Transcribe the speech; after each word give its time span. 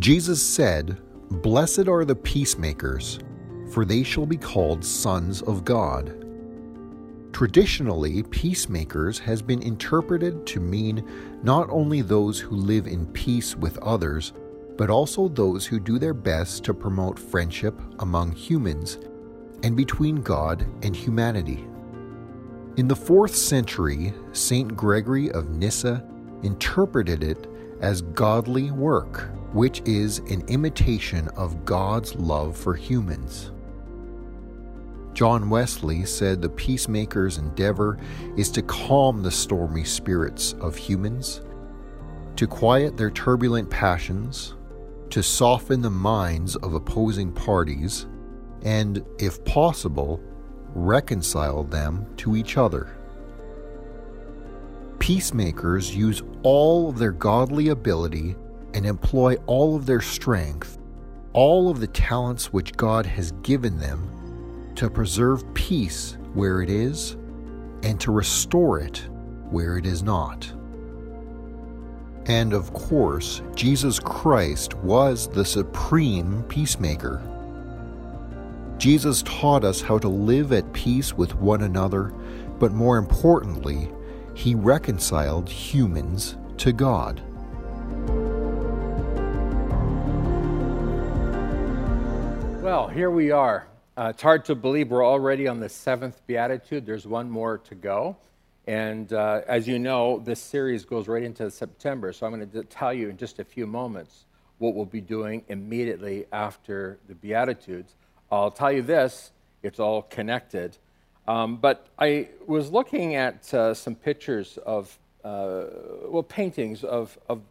Jesus 0.00 0.42
said, 0.42 0.98
Blessed 1.30 1.86
are 1.86 2.06
the 2.06 2.16
peacemakers, 2.16 3.18
for 3.70 3.84
they 3.84 4.02
shall 4.02 4.24
be 4.24 4.38
called 4.38 4.82
sons 4.82 5.42
of 5.42 5.62
God. 5.62 6.16
Traditionally, 7.34 8.22
peacemakers 8.22 9.18
has 9.18 9.42
been 9.42 9.62
interpreted 9.62 10.46
to 10.46 10.58
mean 10.58 11.06
not 11.42 11.68
only 11.68 12.00
those 12.00 12.40
who 12.40 12.56
live 12.56 12.86
in 12.86 13.06
peace 13.08 13.54
with 13.54 13.76
others, 13.78 14.32
but 14.78 14.88
also 14.88 15.28
those 15.28 15.66
who 15.66 15.78
do 15.78 15.98
their 15.98 16.14
best 16.14 16.64
to 16.64 16.72
promote 16.72 17.18
friendship 17.18 17.78
among 17.98 18.32
humans 18.32 18.98
and 19.62 19.76
between 19.76 20.16
God 20.16 20.66
and 20.82 20.96
humanity. 20.96 21.66
In 22.78 22.88
the 22.88 22.94
4th 22.94 23.34
century, 23.34 24.14
St. 24.32 24.74
Gregory 24.74 25.30
of 25.30 25.50
Nyssa 25.50 26.02
interpreted 26.42 27.22
it 27.22 27.46
as 27.82 28.00
godly 28.00 28.70
work, 28.70 29.28
which 29.52 29.82
is 29.84 30.18
an 30.18 30.42
imitation 30.48 31.28
of 31.36 31.64
God's 31.64 32.14
love 32.14 32.56
for 32.56 32.74
humans. 32.74 33.52
John 35.12 35.50
Wesley 35.50 36.04
said 36.04 36.40
the 36.40 36.48
peacemaker's 36.48 37.38
endeavor 37.38 37.98
is 38.36 38.50
to 38.52 38.62
calm 38.62 39.22
the 39.22 39.30
stormy 39.30 39.84
spirits 39.84 40.54
of 40.60 40.76
humans, 40.76 41.42
to 42.36 42.46
quiet 42.46 42.96
their 42.96 43.10
turbulent 43.10 43.68
passions, 43.68 44.54
to 45.10 45.22
soften 45.22 45.82
the 45.82 45.90
minds 45.90 46.54
of 46.56 46.74
opposing 46.74 47.32
parties, 47.32 48.06
and, 48.62 49.04
if 49.18 49.44
possible, 49.44 50.20
reconcile 50.74 51.64
them 51.64 52.06
to 52.16 52.36
each 52.36 52.56
other. 52.56 52.96
Peacemakers 55.00 55.94
use 55.94 56.22
all 56.44 56.92
their 56.92 57.10
godly 57.10 57.68
ability 57.68 58.36
and 58.74 58.86
employ 58.86 59.36
all 59.46 59.76
of 59.76 59.86
their 59.86 60.00
strength, 60.00 60.78
all 61.32 61.70
of 61.70 61.80
the 61.80 61.86
talents 61.86 62.52
which 62.52 62.76
God 62.76 63.06
has 63.06 63.32
given 63.42 63.78
them, 63.78 64.72
to 64.76 64.88
preserve 64.88 65.52
peace 65.54 66.16
where 66.34 66.62
it 66.62 66.70
is 66.70 67.16
and 67.82 68.00
to 68.00 68.12
restore 68.12 68.78
it 68.78 69.08
where 69.50 69.76
it 69.76 69.86
is 69.86 70.02
not. 70.02 70.50
And 72.26 72.52
of 72.52 72.72
course, 72.72 73.42
Jesus 73.54 73.98
Christ 73.98 74.74
was 74.74 75.28
the 75.28 75.44
supreme 75.44 76.44
peacemaker. 76.44 77.22
Jesus 78.78 79.22
taught 79.22 79.64
us 79.64 79.80
how 79.80 79.98
to 79.98 80.08
live 80.08 80.52
at 80.52 80.72
peace 80.72 81.12
with 81.12 81.34
one 81.34 81.62
another, 81.62 82.14
but 82.58 82.72
more 82.72 82.98
importantly, 82.98 83.90
he 84.34 84.54
reconciled 84.54 85.48
humans 85.48 86.36
to 86.58 86.72
God. 86.72 87.22
Well, 92.70 92.86
here 92.86 93.10
we 93.10 93.32
are. 93.32 93.66
Uh, 93.98 94.12
it's 94.14 94.22
hard 94.22 94.44
to 94.44 94.54
believe 94.54 94.92
we're 94.92 95.04
already 95.04 95.48
on 95.48 95.58
the 95.58 95.68
seventh 95.68 96.24
beatitude. 96.28 96.86
There's 96.86 97.04
one 97.04 97.28
more 97.28 97.58
to 97.58 97.74
go. 97.74 98.16
And 98.68 99.12
uh, 99.12 99.40
as 99.48 99.66
you 99.66 99.80
know, 99.80 100.20
this 100.20 100.38
series 100.38 100.84
goes 100.84 101.08
right 101.08 101.24
into 101.24 101.50
September. 101.50 102.12
So 102.12 102.26
I'm 102.26 102.32
going 102.32 102.48
to 102.48 102.62
tell 102.62 102.94
you 102.94 103.08
in 103.08 103.16
just 103.16 103.40
a 103.40 103.44
few 103.44 103.66
moments 103.66 104.24
what 104.58 104.76
we'll 104.76 104.84
be 104.84 105.00
doing 105.00 105.42
immediately 105.48 106.26
after 106.30 107.00
the 107.08 107.14
Beatitudes. 107.16 107.96
I'll 108.30 108.52
tell 108.52 108.70
you 108.70 108.82
this 108.82 109.32
it's 109.64 109.80
all 109.80 110.02
connected. 110.02 110.78
Um, 111.26 111.56
but 111.56 111.88
I 111.98 112.28
was 112.46 112.70
looking 112.70 113.16
at 113.16 113.52
uh, 113.52 113.74
some 113.74 113.96
pictures 113.96 114.60
of, 114.64 114.96
uh, 115.24 115.64
well, 116.04 116.22
paintings 116.22 116.84
of, 116.84 117.18
of 117.28 117.42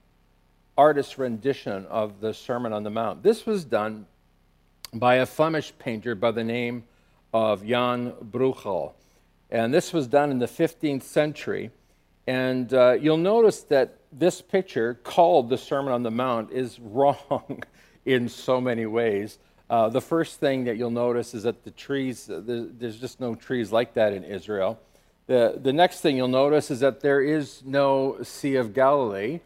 artist 0.78 1.18
rendition 1.18 1.86
of 1.88 2.22
the 2.22 2.34
Sermon 2.34 2.72
on 2.72 2.84
the 2.84 2.90
Mount. 2.90 3.22
This 3.22 3.46
was 3.46 3.66
done 3.66 4.06
by 4.94 5.16
a 5.16 5.26
Flemish 5.26 5.74
painter 5.78 6.16
by 6.16 6.32
the 6.32 6.44
name 6.44 6.84
of 7.34 7.66
Jan 7.66 8.14
Bruegel. 8.24 8.94
And 9.52 9.74
this 9.74 9.94
was 9.94 10.08
done 10.08 10.32
in 10.32 10.40
the 10.40 10.48
15th 10.48 11.04
century. 11.04 11.72
And 12.28 12.74
uh, 12.74 12.94
you'll 12.94 13.18
notice 13.18 13.62
that 13.64 13.98
this 14.12 14.42
picture, 14.42 14.96
called 15.04 15.50
the 15.50 15.58
Sermon 15.58 15.94
on 15.94 16.04
the 16.04 16.12
Mount, 16.12 16.52
is 16.52 16.80
wrong 16.82 17.64
in 18.06 18.30
so 18.30 18.60
many 18.60 18.86
ways. 18.86 19.38
Uh, 19.70 19.90
the 19.90 20.02
first 20.02 20.40
thing 20.40 20.64
that 20.64 20.78
you'll 20.78 20.90
notice 20.90 21.34
is 21.36 21.44
that 21.44 21.64
the 21.64 21.72
trees, 21.72 22.30
uh, 22.30 22.42
there's 22.44 23.00
just 23.00 23.20
no 23.20 23.36
trees 23.36 23.72
like 23.72 23.94
that 23.94 24.14
in 24.14 24.24
Israel. 24.24 24.80
The, 25.28 25.60
the 25.62 25.74
next 25.74 26.02
thing 26.02 26.18
you'll 26.18 26.28
notice 26.28 26.72
is 26.72 26.80
that 26.80 27.02
there 27.02 27.22
is 27.22 27.62
no 27.64 28.18
Sea 28.24 28.56
of 28.56 28.74
Galilee. 28.74 29.42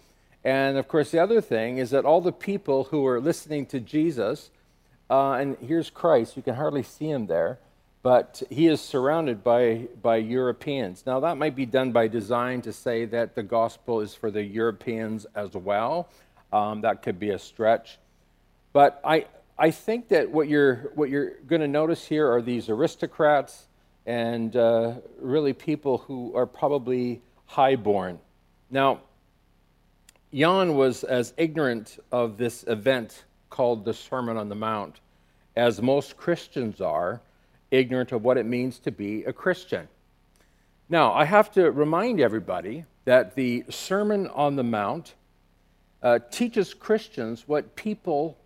And 0.46 0.78
of 0.78 0.88
course, 0.88 1.12
the 1.12 1.20
other 1.20 1.42
thing 1.42 1.78
is 1.78 1.90
that 1.90 2.06
all 2.06 2.22
the 2.22 2.32
people 2.32 2.86
who 2.86 3.06
are 3.06 3.20
listening 3.20 3.66
to 3.68 3.82
Jesus, 3.82 4.50
uh, 5.10 5.34
and 5.34 5.58
here's 5.60 5.90
Christ, 5.90 6.38
you 6.38 6.44
can 6.44 6.56
hardly 6.56 6.84
see 6.84 7.10
him 7.10 7.28
there, 7.28 7.60
but 8.02 8.42
he 8.50 8.68
is 8.68 8.82
surrounded 8.82 9.44
by, 9.44 9.88
by 10.02 10.18
Europeans. 10.18 11.04
Now, 11.06 11.20
that 11.22 11.38
might 11.38 11.56
be 11.56 11.66
done 11.66 11.92
by 11.92 12.08
design 12.08 12.62
to 12.64 12.74
say 12.74 13.06
that 13.06 13.36
the 13.36 13.44
gospel 13.44 14.02
is 14.02 14.14
for 14.14 14.32
the 14.32 14.44
Europeans 14.44 15.26
as 15.36 15.54
well. 15.54 16.10
Um, 16.52 16.82
that 16.82 17.02
could 17.02 17.20
be 17.20 17.30
a 17.30 17.40
stretch. 17.40 17.98
But 18.74 19.00
I, 19.04 19.28
I 19.58 19.72
think 19.72 20.10
that 20.10 20.32
what 20.32 20.48
you're, 20.48 20.92
what 20.96 21.10
you're 21.10 21.32
going 21.48 21.62
to 21.62 21.68
notice 21.68 22.06
here 22.06 22.32
are 22.32 22.42
these 22.42 22.70
aristocrats 22.70 23.68
and 24.06 24.56
uh, 24.56 24.96
really 25.20 25.54
people 25.54 26.00
who 26.00 26.36
are 26.36 26.46
probably 26.46 27.22
highborn. 27.46 28.20
Now, 28.70 29.02
Jan 30.34 30.76
was 30.76 31.04
as 31.04 31.34
ignorant 31.38 32.00
of 32.12 32.38
this 32.38 32.64
event 32.68 33.24
called 33.54 33.86
the 33.86 33.94
Sermon 33.94 34.36
on 34.36 34.50
the 34.50 34.56
Mount 34.56 35.00
as 35.56 35.80
most 35.80 36.18
Christians 36.18 36.82
are 36.82 37.22
ignorant 37.70 38.12
of 38.12 38.24
what 38.24 38.36
it 38.36 38.48
means 38.48 38.80
to 38.80 38.92
be 38.92 39.24
a 39.26 39.32
Christian. 39.32 39.88
Now, 40.90 41.14
I 41.14 41.26
have 41.26 41.52
to 41.52 41.70
remind 41.70 42.20
everybody 42.20 42.86
that 43.06 43.36
the 43.36 43.64
Sermon 43.70 44.26
on 44.30 44.56
the 44.56 44.64
Mount 44.64 45.14
uh, 46.02 46.18
teaches 46.32 46.74
Christians 46.74 47.48
what 47.48 47.76
people 47.76 48.40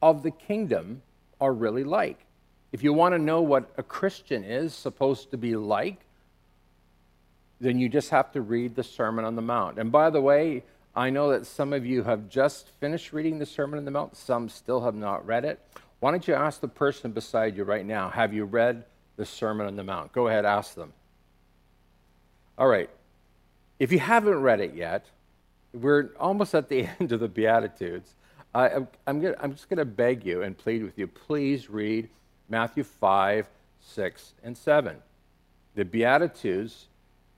of 0.00 0.22
the 0.22 0.30
kingdom 0.30 1.02
are 1.40 1.52
really 1.52 1.82
like. 1.82 2.20
If 2.70 2.84
you 2.84 2.92
want 2.92 3.14
to 3.14 3.18
know 3.18 3.42
what 3.42 3.72
a 3.76 3.82
Christian 3.82 4.44
is 4.44 4.72
supposed 4.72 5.32
to 5.32 5.36
be 5.36 5.56
like, 5.56 5.98
then 7.60 7.80
you 7.80 7.88
just 7.88 8.10
have 8.10 8.30
to 8.32 8.40
read 8.40 8.76
the 8.76 8.84
Sermon 8.84 9.24
on 9.24 9.34
the 9.34 9.42
Mount. 9.42 9.80
And 9.80 9.90
by 9.90 10.10
the 10.10 10.20
way, 10.20 10.62
I 10.94 11.10
know 11.10 11.30
that 11.30 11.46
some 11.46 11.72
of 11.72 11.86
you 11.86 12.02
have 12.02 12.28
just 12.28 12.68
finished 12.80 13.12
reading 13.12 13.38
the 13.38 13.46
Sermon 13.46 13.78
on 13.78 13.84
the 13.84 13.90
Mount, 13.90 14.16
some 14.16 14.48
still 14.48 14.82
have 14.82 14.94
not 14.94 15.26
read 15.26 15.44
it. 15.44 15.58
Why 16.00 16.10
don't 16.10 16.26
you 16.28 16.34
ask 16.34 16.60
the 16.60 16.68
person 16.68 17.12
beside 17.12 17.56
you 17.56 17.64
right 17.64 17.86
now, 17.86 18.10
have 18.10 18.34
you 18.34 18.44
read 18.44 18.84
the 19.16 19.24
Sermon 19.24 19.66
on 19.66 19.76
the 19.76 19.84
Mount? 19.84 20.12
Go 20.12 20.28
ahead, 20.28 20.44
ask 20.44 20.74
them. 20.74 20.92
All 22.58 22.68
right. 22.68 22.90
If 23.78 23.90
you 23.90 23.98
haven't 23.98 24.40
read 24.42 24.60
it 24.60 24.74
yet, 24.74 25.06
we're 25.72 26.10
almost 26.20 26.54
at 26.54 26.68
the 26.68 26.86
end 27.00 27.12
of 27.12 27.20
the 27.20 27.28
Beatitudes. 27.28 28.14
I, 28.54 28.68
am 28.68 28.88
I'm, 29.06 29.34
I'm 29.40 29.52
just 29.52 29.70
going 29.70 29.78
to 29.78 29.86
beg 29.86 30.26
you 30.26 30.42
and 30.42 30.56
plead 30.56 30.82
with 30.82 30.98
you 30.98 31.06
please 31.06 31.70
read 31.70 32.10
Matthew 32.50 32.84
5, 32.84 33.48
6, 33.80 34.34
and 34.44 34.56
7. 34.56 34.96
The 35.74 35.84
Beatitudes 35.86 36.88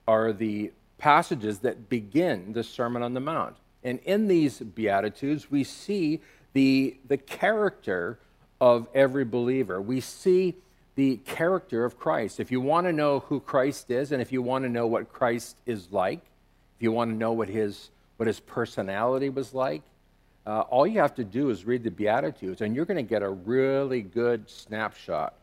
are 0.09 0.33
the 0.33 0.73
passages 0.99 1.61
that 1.61 1.89
begin 1.89 2.53
the 2.53 2.65
Sermon 2.65 3.03
on 3.03 3.15
the 3.15 3.21
Mount. 3.21 3.57
And 3.83 3.99
in 4.01 4.29
these 4.29 4.61
Beatitudes, 4.61 5.51
we 5.51 5.65
see 5.65 6.21
the, 6.53 6.97
the 7.07 7.19
character 7.19 8.19
of 8.61 8.89
every 8.95 9.25
believer. 9.25 9.81
We 9.81 10.01
see 10.01 10.55
the 10.95 11.17
character 11.19 11.85
of 11.85 11.99
Christ. 11.99 12.41
If 12.41 12.51
you 12.51 12.61
want 12.61 12.87
to 12.87 12.93
know 12.93 13.21
who 13.21 13.41
Christ 13.41 13.91
is, 13.91 14.13
and 14.13 14.23
if 14.23 14.33
you 14.33 14.41
want 14.41 14.65
to 14.65 14.69
know 14.69 14.87
what 14.87 15.13
Christ 15.13 15.57
is 15.67 15.91
like, 15.91 16.21
if 16.77 16.83
you 16.83 16.93
want 16.93 17.11
to 17.11 17.17
know 17.17 17.33
what 17.33 17.49
his, 17.49 17.91
what 18.17 18.27
his 18.27 18.41
personality 18.41 19.29
was 19.29 19.53
like, 19.53 19.83
uh, 20.47 20.61
all 20.61 20.87
you 20.87 21.01
have 21.01 21.15
to 21.17 21.25
do 21.25 21.51
is 21.51 21.65
read 21.65 21.83
the 21.83 21.91
Beatitudes, 21.91 22.61
and 22.61 22.77
you're 22.77 22.85
going 22.85 22.97
to 22.97 23.03
get 23.03 23.23
a 23.23 23.31
really 23.31 24.03
good 24.03 24.49
snapshot 24.49 25.35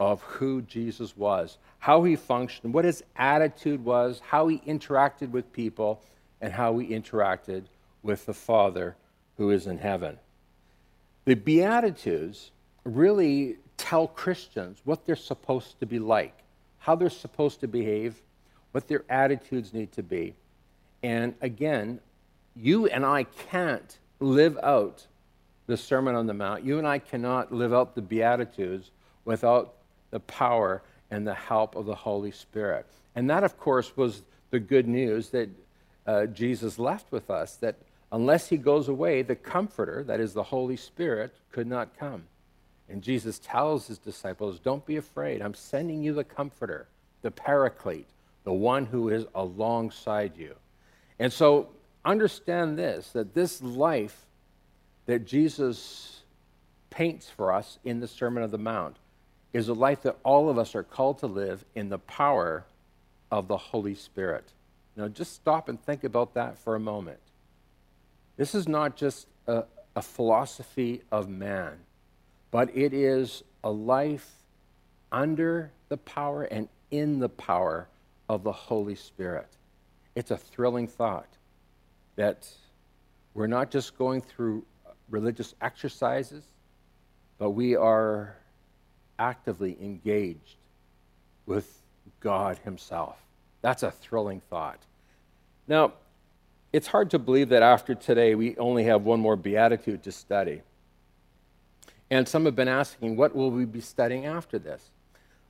of 0.00 0.22
who 0.22 0.62
Jesus 0.62 1.14
was, 1.16 1.58
how 1.78 2.02
he 2.02 2.16
functioned, 2.16 2.72
what 2.72 2.86
his 2.86 3.04
attitude 3.16 3.84
was, 3.84 4.20
how 4.26 4.48
he 4.48 4.58
interacted 4.60 5.30
with 5.30 5.52
people, 5.52 6.02
and 6.40 6.52
how 6.52 6.76
he 6.78 6.88
interacted 6.88 7.64
with 8.02 8.24
the 8.24 8.34
Father 8.34 8.96
who 9.36 9.50
is 9.50 9.66
in 9.66 9.78
heaven. 9.78 10.18
The 11.26 11.34
Beatitudes 11.34 12.50
really 12.84 13.58
tell 13.76 14.08
Christians 14.08 14.80
what 14.84 15.04
they're 15.04 15.16
supposed 15.16 15.78
to 15.80 15.86
be 15.86 15.98
like, 15.98 16.34
how 16.78 16.94
they're 16.94 17.10
supposed 17.10 17.60
to 17.60 17.68
behave, 17.68 18.22
what 18.72 18.88
their 18.88 19.04
attitudes 19.10 19.74
need 19.74 19.92
to 19.92 20.02
be. 20.02 20.34
And 21.02 21.34
again, 21.42 22.00
you 22.56 22.86
and 22.86 23.04
I 23.04 23.24
can't 23.24 23.98
live 24.18 24.58
out 24.62 25.06
the 25.66 25.76
Sermon 25.76 26.14
on 26.14 26.26
the 26.26 26.34
Mount. 26.34 26.64
You 26.64 26.78
and 26.78 26.86
I 26.86 26.98
cannot 26.98 27.52
live 27.52 27.74
out 27.74 27.94
the 27.94 28.02
Beatitudes 28.02 28.90
without 29.24 29.74
the 30.10 30.20
power 30.20 30.82
and 31.10 31.26
the 31.26 31.34
help 31.34 31.76
of 31.76 31.86
the 31.86 31.94
Holy 31.94 32.30
Spirit. 32.30 32.86
And 33.14 33.28
that, 33.30 33.44
of 33.44 33.58
course, 33.58 33.96
was 33.96 34.22
the 34.50 34.60
good 34.60 34.86
news 34.86 35.30
that 35.30 35.48
uh, 36.06 36.26
Jesus 36.26 36.78
left 36.78 37.12
with 37.12 37.30
us 37.30 37.56
that 37.56 37.76
unless 38.12 38.48
he 38.48 38.56
goes 38.56 38.88
away, 38.88 39.22
the 39.22 39.36
Comforter, 39.36 40.02
that 40.04 40.20
is 40.20 40.32
the 40.32 40.42
Holy 40.42 40.76
Spirit, 40.76 41.34
could 41.52 41.66
not 41.66 41.96
come. 41.98 42.24
And 42.88 43.02
Jesus 43.02 43.38
tells 43.38 43.86
his 43.86 43.98
disciples, 43.98 44.58
Don't 44.58 44.84
be 44.84 44.96
afraid. 44.96 45.42
I'm 45.42 45.54
sending 45.54 46.02
you 46.02 46.12
the 46.12 46.24
Comforter, 46.24 46.88
the 47.22 47.30
Paraclete, 47.30 48.08
the 48.44 48.52
one 48.52 48.86
who 48.86 49.08
is 49.08 49.26
alongside 49.34 50.36
you. 50.36 50.56
And 51.18 51.32
so 51.32 51.68
understand 52.04 52.78
this 52.78 53.10
that 53.10 53.34
this 53.34 53.62
life 53.62 54.26
that 55.06 55.26
Jesus 55.26 56.22
paints 56.88 57.28
for 57.28 57.52
us 57.52 57.78
in 57.84 58.00
the 58.00 58.08
Sermon 58.08 58.42
of 58.42 58.50
the 58.50 58.58
Mount 58.58 58.96
is 59.52 59.68
a 59.68 59.74
life 59.74 60.02
that 60.02 60.16
all 60.22 60.48
of 60.48 60.58
us 60.58 60.74
are 60.74 60.82
called 60.82 61.18
to 61.18 61.26
live 61.26 61.64
in 61.74 61.88
the 61.88 61.98
power 61.98 62.64
of 63.30 63.48
the 63.48 63.56
Holy 63.56 63.94
Spirit. 63.94 64.52
Now, 64.96 65.08
just 65.08 65.34
stop 65.34 65.68
and 65.68 65.80
think 65.80 66.04
about 66.04 66.34
that 66.34 66.58
for 66.58 66.74
a 66.74 66.80
moment. 66.80 67.20
This 68.36 68.54
is 68.54 68.68
not 68.68 68.96
just 68.96 69.26
a, 69.46 69.64
a 69.96 70.02
philosophy 70.02 71.02
of 71.10 71.28
man, 71.28 71.78
but 72.50 72.76
it 72.76 72.92
is 72.92 73.42
a 73.62 73.70
life 73.70 74.30
under 75.12 75.70
the 75.88 75.96
power 75.96 76.44
and 76.44 76.68
in 76.90 77.18
the 77.18 77.28
power 77.28 77.88
of 78.28 78.44
the 78.44 78.52
Holy 78.52 78.94
Spirit. 78.94 79.48
It's 80.14 80.30
a 80.30 80.36
thrilling 80.36 80.86
thought 80.86 81.28
that 82.16 82.48
we're 83.34 83.46
not 83.46 83.70
just 83.70 83.96
going 83.96 84.20
through 84.20 84.64
religious 85.08 85.54
exercises, 85.60 86.44
but 87.38 87.50
we 87.50 87.74
are 87.76 88.36
actively 89.20 89.76
engaged 89.80 90.56
with 91.46 91.82
God 92.18 92.58
Himself. 92.64 93.16
That's 93.62 93.84
a 93.84 93.90
thrilling 93.90 94.40
thought. 94.50 94.80
Now, 95.68 95.92
it's 96.72 96.88
hard 96.88 97.10
to 97.10 97.18
believe 97.18 97.50
that 97.50 97.62
after 97.62 97.94
today 97.94 98.34
we 98.34 98.56
only 98.56 98.84
have 98.84 99.02
one 99.02 99.20
more 99.20 99.36
beatitude 99.36 100.02
to 100.04 100.12
study. 100.12 100.62
And 102.10 102.26
some 102.26 102.44
have 102.44 102.56
been 102.56 102.68
asking, 102.68 103.16
what 103.16 103.36
will 103.36 103.50
we 103.50 103.64
be 103.64 103.80
studying 103.80 104.26
after 104.26 104.58
this? 104.58 104.90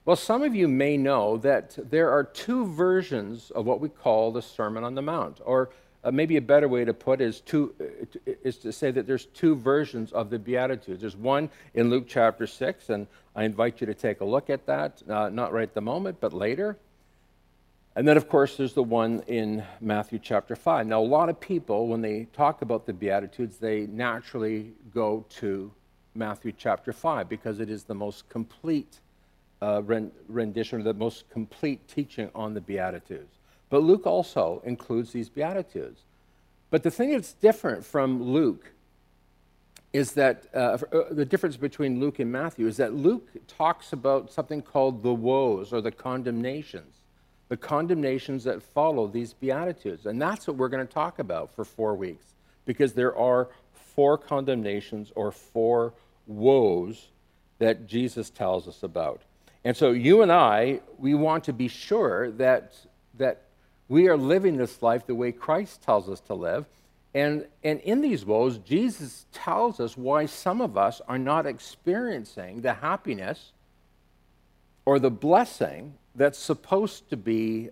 Well, 0.04 0.16
some 0.16 0.42
of 0.42 0.54
you 0.54 0.66
may 0.66 0.96
know 0.96 1.36
that 1.38 1.78
there 1.90 2.10
are 2.10 2.24
two 2.24 2.66
versions 2.66 3.50
of 3.50 3.66
what 3.66 3.80
we 3.80 3.88
call 3.88 4.32
the 4.32 4.42
Sermon 4.42 4.82
on 4.82 4.94
the 4.94 5.02
Mount, 5.02 5.40
or 5.44 5.70
uh, 6.02 6.10
maybe 6.10 6.38
a 6.38 6.42
better 6.42 6.68
way 6.68 6.84
to 6.84 6.94
put 6.94 7.20
it 7.20 7.24
is, 7.24 7.40
two, 7.40 7.74
uh, 7.80 8.32
is 8.42 8.56
to 8.58 8.72
say 8.72 8.90
that 8.90 9.06
there's 9.06 9.26
two 9.26 9.54
versions 9.54 10.12
of 10.12 10.30
the 10.30 10.38
Beatitudes. 10.38 11.02
There's 11.02 11.16
one 11.16 11.50
in 11.74 11.90
Luke 11.90 12.06
chapter 12.08 12.46
6, 12.46 12.88
and 12.88 13.06
I 13.34 13.44
invite 13.44 13.80
you 13.80 13.86
to 13.86 13.94
take 13.94 14.20
a 14.20 14.24
look 14.24 14.50
at 14.50 14.66
that, 14.66 15.02
uh, 15.08 15.28
not 15.28 15.52
right 15.52 15.62
at 15.62 15.74
the 15.74 15.80
moment, 15.80 16.18
but 16.20 16.32
later. 16.32 16.76
And 17.96 18.06
then, 18.06 18.16
of 18.16 18.28
course, 18.28 18.56
there's 18.56 18.74
the 18.74 18.82
one 18.82 19.22
in 19.26 19.64
Matthew 19.80 20.18
chapter 20.18 20.56
5. 20.56 20.86
Now, 20.86 21.00
a 21.00 21.02
lot 21.02 21.28
of 21.28 21.40
people, 21.40 21.88
when 21.88 22.00
they 22.00 22.26
talk 22.32 22.62
about 22.62 22.86
the 22.86 22.92
Beatitudes, 22.92 23.58
they 23.58 23.86
naturally 23.86 24.72
go 24.94 25.24
to 25.30 25.72
Matthew 26.14 26.52
chapter 26.56 26.92
5 26.92 27.28
because 27.28 27.60
it 27.60 27.70
is 27.70 27.84
the 27.84 27.94
most 27.94 28.28
complete 28.28 29.00
uh, 29.62 29.82
rendition, 30.28 30.80
or 30.80 30.82
the 30.82 30.94
most 30.94 31.28
complete 31.30 31.86
teaching 31.88 32.30
on 32.34 32.54
the 32.54 32.60
Beatitudes. 32.60 33.38
But 33.68 33.82
Luke 33.82 34.06
also 34.06 34.62
includes 34.64 35.12
these 35.12 35.28
Beatitudes. 35.28 36.00
But 36.70 36.82
the 36.82 36.90
thing 36.90 37.10
that's 37.12 37.34
different 37.34 37.84
from 37.84 38.22
Luke 38.22 38.72
is 39.92 40.12
that 40.12 40.46
uh, 40.54 40.78
uh, 40.92 41.04
the 41.10 41.24
difference 41.24 41.56
between 41.56 41.98
Luke 41.98 42.20
and 42.20 42.30
Matthew 42.30 42.66
is 42.66 42.76
that 42.76 42.94
Luke 42.94 43.28
talks 43.48 43.92
about 43.92 44.32
something 44.32 44.62
called 44.62 45.02
the 45.02 45.12
woes 45.12 45.72
or 45.72 45.80
the 45.80 45.90
condemnations, 45.90 46.98
the 47.48 47.56
condemnations 47.56 48.44
that 48.44 48.62
follow 48.62 49.08
these 49.08 49.32
Beatitudes. 49.32 50.06
And 50.06 50.22
that's 50.22 50.46
what 50.46 50.56
we're 50.56 50.68
going 50.68 50.86
to 50.86 50.92
talk 50.92 51.18
about 51.18 51.54
for 51.54 51.64
four 51.64 51.94
weeks, 51.96 52.24
because 52.66 52.92
there 52.92 53.16
are 53.16 53.48
four 53.72 54.16
condemnations 54.16 55.12
or 55.16 55.32
four 55.32 55.92
woes 56.26 57.08
that 57.58 57.86
Jesus 57.86 58.30
tells 58.30 58.68
us 58.68 58.84
about. 58.84 59.22
And 59.64 59.76
so 59.76 59.90
you 59.90 60.22
and 60.22 60.30
I, 60.30 60.80
we 60.98 61.14
want 61.14 61.44
to 61.44 61.52
be 61.52 61.68
sure 61.68 62.30
that, 62.32 62.74
that 63.18 63.42
we 63.88 64.08
are 64.08 64.16
living 64.16 64.56
this 64.56 64.82
life 64.82 65.06
the 65.06 65.14
way 65.16 65.32
Christ 65.32 65.82
tells 65.82 66.08
us 66.08 66.20
to 66.20 66.34
live. 66.34 66.64
And, 67.14 67.46
and 67.64 67.80
in 67.80 68.02
these 68.02 68.24
woes, 68.24 68.58
Jesus 68.58 69.26
tells 69.32 69.80
us 69.80 69.96
why 69.96 70.26
some 70.26 70.60
of 70.60 70.78
us 70.78 71.00
are 71.08 71.18
not 71.18 71.44
experiencing 71.44 72.60
the 72.60 72.74
happiness 72.74 73.52
or 74.84 74.98
the 74.98 75.10
blessing 75.10 75.94
that's 76.14 76.38
supposed 76.38 77.10
to 77.10 77.16
be 77.16 77.70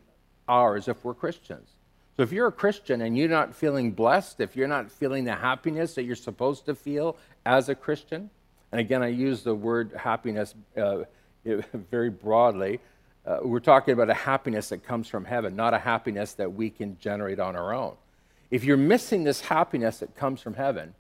ours 0.49 0.89
if 0.89 1.05
we're 1.05 1.15
Christians. 1.15 1.69
So 2.17 2.25
if 2.25 2.33
you're 2.33 2.49
a 2.49 2.53
Christian 2.53 3.03
and 3.03 3.17
you're 3.17 3.29
not 3.29 3.55
feeling 3.55 3.93
blessed, 3.93 4.41
if 4.41 4.57
you're 4.57 4.67
not 4.67 4.91
feeling 4.91 5.25
the 5.25 5.37
happiness 5.37 5.95
that 5.95 6.03
you're 6.03 6.17
supposed 6.17 6.67
to 6.67 6.75
feel 6.75 7.17
as 7.47 7.69
a 7.69 7.77
Christian, 7.77 8.31
and 8.73 8.81
again, 8.81 9.03
I 9.03 9.09
use 9.09 9.45
the 9.45 9.55
word 9.55 9.93
happiness 9.97 10.55
uh, 10.77 11.05
very 11.45 12.11
broadly, 12.11 12.81
uh, 13.25 13.39
we're 13.43 13.61
talking 13.61 13.93
about 13.93 14.11
a 14.11 14.15
happiness 14.15 14.71
that 14.71 14.83
comes 14.85 15.07
from 15.07 15.25
heaven, 15.25 15.55
not 15.55 15.75
a 15.75 15.79
happiness 15.79 16.33
that 16.35 16.53
we 16.53 16.71
can 16.71 16.99
generate 16.99 17.39
on 17.39 17.55
our 17.55 17.73
own. 17.73 17.95
If 18.51 18.65
you're 18.65 18.77
missing 18.77 19.25
this 19.25 19.41
happiness 19.41 19.99
that 19.99 20.17
comes 20.17 20.41
from 20.41 20.55
heaven, 20.55 20.95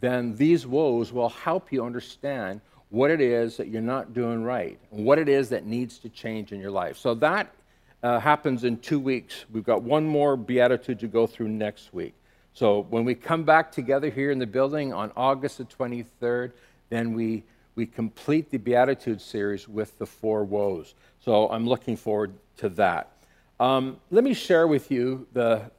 then 0.00 0.36
these 0.36 0.66
woes 0.66 1.12
will 1.12 1.28
help 1.28 1.72
you 1.72 1.84
understand 1.84 2.60
what 2.90 3.10
it 3.10 3.20
is 3.20 3.56
that 3.56 3.68
you're 3.68 3.80
not 3.80 4.12
doing 4.12 4.42
right, 4.42 4.78
and 4.90 5.04
what 5.04 5.18
it 5.18 5.28
is 5.28 5.48
that 5.50 5.64
needs 5.64 5.98
to 5.98 6.08
change 6.08 6.52
in 6.52 6.60
your 6.60 6.72
life. 6.72 6.96
So 6.98 7.14
that 7.14 7.54
uh, 8.02 8.18
happens 8.18 8.64
in 8.64 8.78
two 8.78 8.98
weeks. 8.98 9.44
We've 9.52 9.64
got 9.64 9.82
one 9.82 10.04
more 10.04 10.36
beatitude 10.36 10.98
to 11.00 11.06
go 11.06 11.26
through 11.26 11.48
next 11.48 11.94
week. 11.94 12.14
So 12.52 12.82
when 12.90 13.04
we 13.04 13.14
come 13.14 13.44
back 13.44 13.70
together 13.70 14.10
here 14.10 14.30
in 14.30 14.38
the 14.38 14.46
building 14.46 14.92
on 14.92 15.12
August 15.16 15.58
the 15.58 15.64
23rd, 15.64 16.52
then 16.88 17.14
we, 17.14 17.44
we 17.76 17.86
complete 17.86 18.50
the 18.50 18.58
Beatitude 18.58 19.20
series 19.20 19.68
with 19.68 19.96
the 19.98 20.06
four 20.06 20.44
woes. 20.44 20.94
So 21.20 21.48
I'm 21.48 21.66
looking 21.66 21.96
forward 21.96 22.32
to 22.56 22.68
that. 22.70 23.12
Um, 23.60 23.98
let 24.10 24.24
me 24.24 24.34
share 24.34 24.66
with 24.66 24.90
you 24.90 25.28
the, 25.32 25.70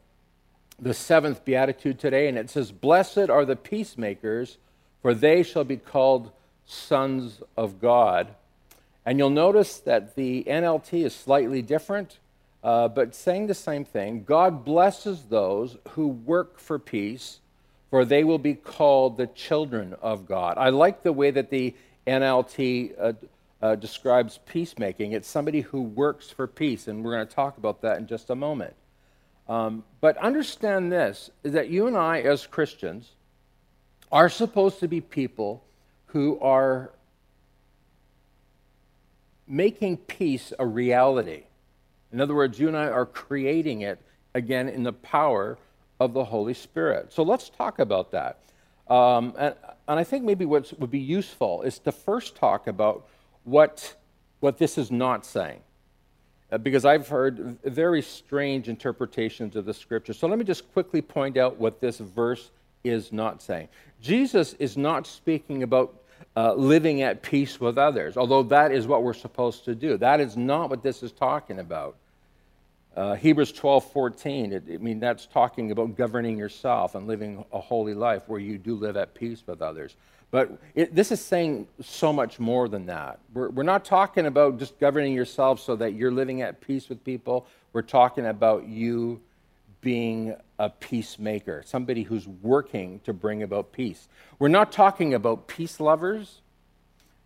the 0.81 0.93
seventh 0.95 1.45
beatitude 1.45 1.99
today, 1.99 2.27
and 2.27 2.37
it 2.37 2.49
says, 2.49 2.71
Blessed 2.71 3.29
are 3.29 3.45
the 3.45 3.55
peacemakers, 3.55 4.57
for 5.01 5.13
they 5.13 5.43
shall 5.43 5.63
be 5.63 5.77
called 5.77 6.31
sons 6.65 7.41
of 7.55 7.79
God. 7.79 8.29
And 9.05 9.19
you'll 9.19 9.29
notice 9.29 9.77
that 9.79 10.15
the 10.15 10.43
NLT 10.45 11.05
is 11.05 11.15
slightly 11.15 11.61
different, 11.61 12.17
uh, 12.63 12.87
but 12.87 13.13
saying 13.15 13.47
the 13.47 13.53
same 13.53 13.85
thing. 13.85 14.23
God 14.23 14.65
blesses 14.65 15.23
those 15.23 15.77
who 15.89 16.07
work 16.07 16.59
for 16.59 16.79
peace, 16.79 17.39
for 17.91 18.03
they 18.03 18.23
will 18.23 18.39
be 18.39 18.55
called 18.55 19.17
the 19.17 19.27
children 19.27 19.95
of 20.01 20.27
God. 20.27 20.57
I 20.57 20.69
like 20.69 21.03
the 21.03 21.13
way 21.13 21.29
that 21.31 21.51
the 21.51 21.75
NLT 22.07 22.93
uh, 22.99 23.13
uh, 23.61 23.75
describes 23.75 24.39
peacemaking. 24.47 25.11
It's 25.11 25.27
somebody 25.27 25.61
who 25.61 25.81
works 25.81 26.31
for 26.31 26.47
peace, 26.47 26.87
and 26.87 27.03
we're 27.03 27.13
going 27.13 27.27
to 27.27 27.35
talk 27.35 27.57
about 27.57 27.81
that 27.81 27.97
in 27.97 28.07
just 28.07 28.29
a 28.31 28.35
moment. 28.35 28.73
Um, 29.51 29.83
but 29.99 30.15
understand 30.15 30.93
this 30.93 31.29
is 31.43 31.51
that 31.51 31.67
you 31.67 31.85
and 31.85 31.97
I, 31.97 32.21
as 32.21 32.47
Christians, 32.47 33.09
are 34.09 34.29
supposed 34.29 34.79
to 34.79 34.87
be 34.87 35.01
people 35.01 35.61
who 36.05 36.39
are 36.39 36.91
making 39.45 39.97
peace 39.97 40.53
a 40.57 40.65
reality. 40.65 41.43
In 42.13 42.21
other 42.21 42.33
words, 42.33 42.61
you 42.61 42.69
and 42.69 42.77
I 42.77 42.87
are 42.87 43.05
creating 43.05 43.81
it 43.81 43.99
again 44.33 44.69
in 44.69 44.83
the 44.83 44.93
power 44.93 45.57
of 45.99 46.13
the 46.13 46.23
Holy 46.23 46.53
Spirit. 46.53 47.11
So 47.11 47.21
let's 47.21 47.49
talk 47.49 47.79
about 47.79 48.11
that. 48.11 48.39
Um, 48.87 49.33
and, 49.37 49.55
and 49.85 49.99
I 49.99 50.05
think 50.05 50.23
maybe 50.23 50.45
what 50.45 50.71
would 50.79 50.91
be 50.91 50.99
useful 50.99 51.63
is 51.63 51.77
to 51.79 51.91
first 51.91 52.37
talk 52.37 52.67
about 52.67 53.05
what, 53.43 53.97
what 54.39 54.59
this 54.59 54.77
is 54.77 54.91
not 54.91 55.25
saying. 55.25 55.59
Uh, 56.51 56.57
because 56.57 56.83
I've 56.83 57.07
heard 57.07 57.57
very 57.63 58.01
strange 58.01 58.67
interpretations 58.67 59.55
of 59.55 59.65
the 59.65 59.73
scripture. 59.73 60.13
So 60.13 60.27
let 60.27 60.37
me 60.37 60.43
just 60.43 60.71
quickly 60.73 61.01
point 61.01 61.37
out 61.37 61.57
what 61.57 61.79
this 61.79 61.99
verse 61.99 62.51
is 62.83 63.13
not 63.13 63.41
saying. 63.41 63.69
Jesus 64.01 64.53
is 64.59 64.75
not 64.75 65.07
speaking 65.07 65.63
about 65.63 65.95
uh, 66.35 66.53
living 66.53 67.01
at 67.01 67.21
peace 67.21 67.59
with 67.59 67.77
others, 67.77 68.17
although 68.17 68.43
that 68.43 68.71
is 68.71 68.87
what 68.87 69.03
we're 69.03 69.13
supposed 69.13 69.65
to 69.65 69.75
do. 69.75 69.97
That 69.97 70.19
is 70.19 70.35
not 70.35 70.69
what 70.69 70.83
this 70.83 71.03
is 71.03 71.11
talking 71.11 71.59
about. 71.59 71.95
Uh, 72.95 73.15
Hebrews 73.15 73.53
12, 73.53 73.91
14, 73.91 74.51
it, 74.51 74.63
I 74.73 74.77
mean, 74.77 74.99
that's 74.99 75.25
talking 75.25 75.71
about 75.71 75.95
governing 75.95 76.37
yourself 76.37 76.95
and 76.95 77.07
living 77.07 77.45
a 77.53 77.59
holy 77.59 77.93
life 77.93 78.23
where 78.27 78.39
you 78.39 78.57
do 78.57 78.75
live 78.75 78.97
at 78.97 79.13
peace 79.13 79.41
with 79.47 79.61
others. 79.61 79.95
But 80.31 80.57
it, 80.75 80.95
this 80.95 81.11
is 81.11 81.23
saying 81.23 81.67
so 81.81 82.13
much 82.13 82.39
more 82.39 82.69
than 82.69 82.85
that. 82.85 83.19
We're, 83.33 83.49
we're 83.49 83.63
not 83.63 83.83
talking 83.83 84.25
about 84.25 84.57
just 84.57 84.79
governing 84.79 85.13
yourself 85.13 85.59
so 85.59 85.75
that 85.75 85.93
you're 85.93 86.11
living 86.11 86.41
at 86.41 86.61
peace 86.61 86.87
with 86.87 87.03
people. 87.03 87.45
We're 87.73 87.81
talking 87.81 88.25
about 88.25 88.65
you 88.65 89.21
being 89.81 90.35
a 90.57 90.69
peacemaker, 90.69 91.63
somebody 91.65 92.03
who's 92.03 92.27
working 92.27 93.01
to 93.03 93.13
bring 93.13 93.43
about 93.43 93.73
peace. 93.73 94.07
We're 94.39 94.47
not 94.47 94.71
talking 94.71 95.13
about 95.13 95.47
peace 95.47 95.79
lovers. 95.79 96.41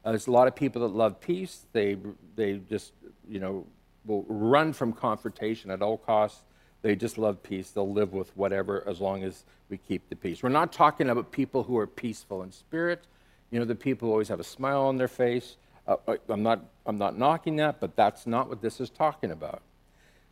Uh, 0.04 0.12
there's 0.12 0.28
a 0.28 0.32
lot 0.32 0.48
of 0.48 0.56
people 0.56 0.82
that 0.82 0.96
love 0.96 1.20
peace. 1.20 1.66
They, 1.74 1.98
they 2.36 2.62
just, 2.70 2.94
you 3.28 3.40
know, 3.40 3.66
will 4.06 4.26
run 4.28 4.74
from 4.74 4.94
confrontation 4.94 5.70
at 5.70 5.82
all 5.82 5.98
costs. 5.98 6.42
They 6.86 6.96
just 6.96 7.18
love 7.18 7.42
peace. 7.42 7.72
They'll 7.72 7.92
live 7.92 8.14
with 8.14 8.30
whatever 8.38 8.84
as 8.88 9.02
long 9.02 9.24
as 9.24 9.44
we 9.72 9.78
keep 9.78 10.08
the 10.08 10.16
peace. 10.16 10.44
We're 10.44 10.50
not 10.50 10.72
talking 10.72 11.10
about 11.10 11.32
people 11.32 11.64
who 11.64 11.80
are 11.80 11.88
peaceful 11.88 12.44
in 12.44 12.52
spirit. 12.52 13.06
You 13.50 13.58
know, 13.58 13.66
the 13.66 13.74
people 13.74 14.08
who 14.08 14.12
always 14.12 14.28
have 14.28 14.40
a 14.40 14.44
smile 14.44 14.82
on 14.82 14.98
their 14.98 15.08
face. 15.08 15.56
Uh, 15.88 15.96
uh 16.08 16.18
I'm, 16.30 16.44
not, 16.44 16.64
I'm 16.86 17.00
not 17.00 17.18
knocking 17.18 17.56
that, 17.56 17.80
but 17.80 17.96
that's 17.96 18.28
not 18.28 18.50
what 18.50 18.62
this 18.62 18.80
is 18.80 18.92
talking 18.92 19.32
about. 19.32 19.64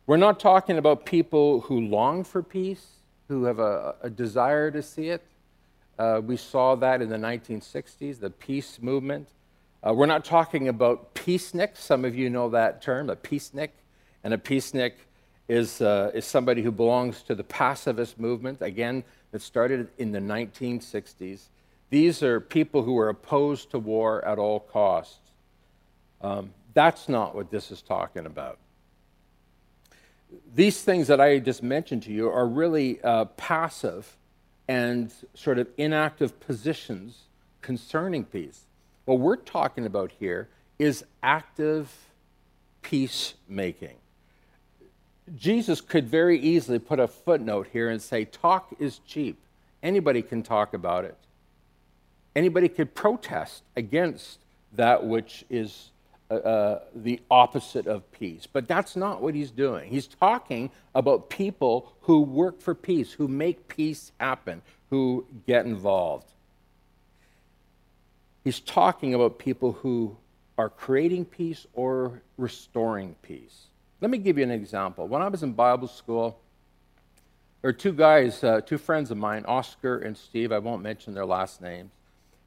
We're 0.06 0.16
not 0.16 0.38
talking 0.38 0.78
about 0.78 1.04
people 1.04 1.62
who 1.62 1.80
long 1.80 2.22
for 2.22 2.40
peace, 2.40 2.86
who 3.26 3.46
have 3.46 3.58
a, 3.58 3.96
a 4.02 4.08
desire 4.08 4.70
to 4.70 4.80
see 4.80 5.08
it. 5.08 5.24
Uh, 5.98 6.20
we 6.24 6.36
saw 6.36 6.76
that 6.76 7.02
in 7.02 7.08
the 7.08 7.16
1960s, 7.16 8.20
the 8.20 8.30
peace 8.30 8.78
movement. 8.80 9.26
Uh, 9.82 9.92
we're 9.92 10.06
not 10.06 10.24
talking 10.24 10.68
about 10.68 11.16
peaceniks. 11.16 11.78
Some 11.78 12.04
of 12.04 12.14
you 12.14 12.30
know 12.30 12.48
that 12.50 12.80
term, 12.80 13.10
a 13.10 13.16
peacenik. 13.16 13.70
And 14.22 14.32
a 14.32 14.38
peacenik 14.38 14.92
is, 15.48 15.80
uh, 15.80 16.10
is 16.14 16.24
somebody 16.24 16.62
who 16.62 16.72
belongs 16.72 17.22
to 17.22 17.34
the 17.34 17.44
pacifist 17.44 18.18
movement, 18.18 18.62
again, 18.62 19.04
that 19.30 19.42
started 19.42 19.88
in 19.98 20.12
the 20.12 20.20
1960s. 20.20 21.48
These 21.90 22.22
are 22.22 22.40
people 22.40 22.82
who 22.82 22.98
are 22.98 23.08
opposed 23.08 23.70
to 23.72 23.78
war 23.78 24.24
at 24.24 24.38
all 24.38 24.60
costs. 24.60 25.18
Um, 26.20 26.52
that's 26.72 27.08
not 27.08 27.34
what 27.34 27.50
this 27.50 27.70
is 27.70 27.82
talking 27.82 28.26
about. 28.26 28.58
These 30.54 30.82
things 30.82 31.06
that 31.08 31.20
I 31.20 31.38
just 31.38 31.62
mentioned 31.62 32.04
to 32.04 32.12
you 32.12 32.28
are 32.30 32.46
really 32.46 33.00
uh, 33.02 33.26
passive 33.26 34.16
and 34.66 35.12
sort 35.34 35.58
of 35.58 35.68
inactive 35.76 36.40
positions 36.40 37.24
concerning 37.60 38.24
peace. 38.24 38.62
What 39.04 39.20
we're 39.20 39.36
talking 39.36 39.84
about 39.86 40.12
here 40.18 40.48
is 40.78 41.04
active 41.22 41.92
peacemaking. 42.82 43.96
Jesus 45.36 45.80
could 45.80 46.08
very 46.08 46.38
easily 46.38 46.78
put 46.78 47.00
a 47.00 47.08
footnote 47.08 47.68
here 47.72 47.88
and 47.88 48.00
say, 48.00 48.24
talk 48.24 48.74
is 48.78 49.00
cheap. 49.06 49.38
Anybody 49.82 50.22
can 50.22 50.42
talk 50.42 50.74
about 50.74 51.04
it. 51.04 51.16
Anybody 52.36 52.68
could 52.68 52.94
protest 52.94 53.62
against 53.76 54.38
that 54.72 55.04
which 55.04 55.44
is 55.48 55.90
uh, 56.30 56.34
uh, 56.34 56.80
the 56.94 57.20
opposite 57.30 57.86
of 57.86 58.10
peace. 58.12 58.46
But 58.50 58.66
that's 58.66 58.96
not 58.96 59.22
what 59.22 59.34
he's 59.34 59.50
doing. 59.50 59.90
He's 59.90 60.06
talking 60.06 60.70
about 60.94 61.30
people 61.30 61.92
who 62.02 62.22
work 62.22 62.60
for 62.60 62.74
peace, 62.74 63.12
who 63.12 63.28
make 63.28 63.68
peace 63.68 64.12
happen, 64.18 64.62
who 64.90 65.26
get 65.46 65.64
involved. 65.66 66.32
He's 68.42 68.60
talking 68.60 69.14
about 69.14 69.38
people 69.38 69.72
who 69.72 70.16
are 70.58 70.68
creating 70.68 71.26
peace 71.26 71.66
or 71.72 72.22
restoring 72.36 73.16
peace. 73.22 73.66
Let 74.00 74.10
me 74.10 74.18
give 74.18 74.38
you 74.38 74.44
an 74.44 74.50
example. 74.50 75.06
When 75.06 75.22
I 75.22 75.28
was 75.28 75.42
in 75.42 75.52
Bible 75.52 75.88
school, 75.88 76.38
there 77.62 77.68
were 77.68 77.72
two 77.72 77.92
guys, 77.92 78.44
uh, 78.44 78.60
two 78.60 78.78
friends 78.78 79.10
of 79.10 79.16
mine, 79.16 79.44
Oscar 79.46 79.98
and 79.98 80.16
Steve. 80.16 80.52
I 80.52 80.58
won't 80.58 80.82
mention 80.82 81.14
their 81.14 81.24
last 81.24 81.62
names. 81.62 81.92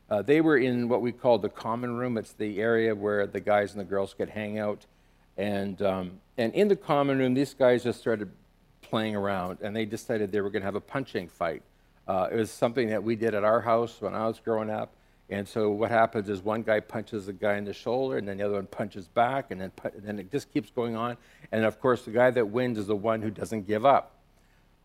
Uh, 0.10 0.22
they 0.22 0.42
were 0.42 0.58
in 0.58 0.88
what 0.88 1.02
we 1.02 1.12
call 1.12 1.38
the 1.38 1.50
common 1.50 1.98
room. 1.98 2.18
It's 2.18 2.34
the 2.34 2.62
area 2.62 2.94
where 2.94 3.26
the 3.28 3.40
guys 3.40 3.72
and 3.72 3.82
the 3.82 3.86
girls 3.86 4.14
could 4.14 4.30
hang 4.30 4.60
out. 4.60 4.86
And, 5.38 5.82
um, 5.82 6.20
and 6.38 6.54
in 6.54 6.68
the 6.68 6.76
common 6.76 7.20
room, 7.20 7.34
these 7.34 7.54
guys 7.54 7.84
just 7.84 8.00
started 8.00 8.30
playing 8.82 9.16
around, 9.16 9.60
and 9.62 9.76
they 9.76 9.86
decided 9.86 10.32
they 10.32 10.42
were 10.42 10.50
going 10.50 10.62
to 10.62 10.66
have 10.66 10.76
a 10.76 10.82
punching 10.82 11.28
fight. 11.28 11.62
Uh, 12.08 12.30
it 12.32 12.36
was 12.36 12.52
something 12.52 12.90
that 12.90 13.04
we 13.04 13.16
did 13.16 13.34
at 13.34 13.44
our 13.44 13.62
house 13.62 14.00
when 14.00 14.16
I 14.16 14.28
was 14.28 14.40
growing 14.40 14.70
up. 14.70 14.94
And 15.30 15.48
so 15.48 15.70
what 15.70 15.92
happens 15.92 16.30
is 16.30 16.42
one 16.42 16.62
guy 16.62 16.80
punches 16.80 17.26
the 17.26 17.34
guy 17.34 17.58
in 17.58 17.66
the 17.66 17.74
shoulder, 17.74 18.18
and 18.18 18.28
then 18.28 18.38
the 18.38 18.46
other 18.46 18.56
one 18.56 18.68
punches 18.68 19.08
back, 19.08 19.52
and 19.52 19.60
then, 19.60 19.72
then 19.98 20.20
it 20.20 20.32
just 20.32 20.54
keeps 20.54 20.70
going 20.70 20.96
on. 20.96 21.18
And 21.52 21.66
of 21.66 21.82
course, 21.82 22.04
the 22.04 22.12
guy 22.12 22.32
that 22.32 22.48
wins 22.48 22.78
is 22.78 22.88
the 22.88 22.96
one 22.96 23.22
who 23.22 23.30
doesn't 23.30 23.68
give 23.68 23.86
up. 23.86 24.14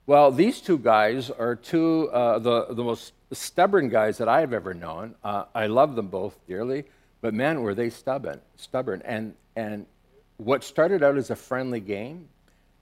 Well, 0.06 0.32
these 0.32 0.60
two 0.60 0.78
guys 0.78 1.30
are 1.30 1.54
two 1.54 2.10
uh, 2.12 2.40
the, 2.40 2.66
the 2.74 2.82
most 2.82 3.12
stubborn 3.30 3.88
guys 3.88 4.18
that 4.18 4.28
I've 4.28 4.52
ever 4.52 4.74
known. 4.74 5.14
Uh, 5.22 5.44
I 5.54 5.66
love 5.66 5.94
them 5.94 6.08
both 6.08 6.36
dearly, 6.48 6.84
but 7.20 7.34
man, 7.34 7.62
were 7.62 7.74
they 7.74 7.88
stubborn, 7.88 8.40
stubborn. 8.56 9.00
And, 9.04 9.34
and 9.54 9.86
what 10.38 10.64
started 10.64 11.04
out 11.04 11.16
as 11.16 11.30
a 11.30 11.36
friendly 11.36 11.78
game 11.78 12.28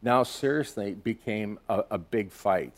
now 0.00 0.22
seriously 0.22 0.94
became 0.94 1.58
a, 1.68 1.84
a 1.90 1.98
big 1.98 2.30
fight. 2.30 2.72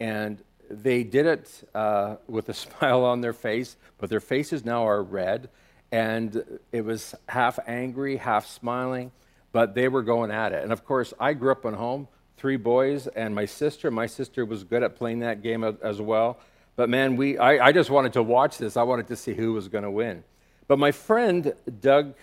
And 0.00 0.42
they 0.82 1.04
did 1.04 1.26
it 1.26 1.68
uh, 1.74 2.16
with 2.26 2.48
a 2.48 2.54
smile 2.64 3.04
on 3.04 3.20
their 3.20 3.32
face, 3.32 3.76
but 3.98 4.10
their 4.10 4.20
faces 4.20 4.64
now 4.64 4.86
are 4.86 5.02
red. 5.02 5.48
And 5.92 6.60
it 6.72 6.84
was 6.84 7.14
half 7.28 7.58
angry, 7.66 8.16
half 8.16 8.46
smiling, 8.46 9.12
but 9.52 9.74
they 9.74 9.88
were 9.88 10.02
going 10.02 10.30
at 10.30 10.52
it. 10.52 10.62
And 10.62 10.72
of 10.72 10.84
course, 10.84 11.14
I 11.20 11.34
grew 11.34 11.52
up 11.52 11.64
at 11.64 11.74
home, 11.74 12.08
three 12.36 12.56
boys, 12.56 13.06
and 13.06 13.34
my 13.34 13.44
sister. 13.44 13.90
My 13.90 14.06
sister 14.06 14.44
was 14.44 14.64
good 14.64 14.82
at 14.82 14.96
playing 14.96 15.20
that 15.20 15.42
game 15.42 15.62
as 15.62 16.00
well. 16.00 16.40
But 16.76 16.88
man, 16.88 17.16
we, 17.16 17.38
I, 17.38 17.66
I 17.66 17.72
just 17.72 17.90
wanted 17.90 18.14
to 18.14 18.22
watch 18.22 18.58
this. 18.58 18.76
I 18.76 18.82
wanted 18.82 19.06
to 19.08 19.16
see 19.16 19.34
who 19.34 19.52
was 19.52 19.68
going 19.68 19.84
to 19.84 19.90
win. 19.90 20.24
But 20.66 20.78
my 20.78 20.90
friend, 20.90 21.54
Doug 21.80 22.14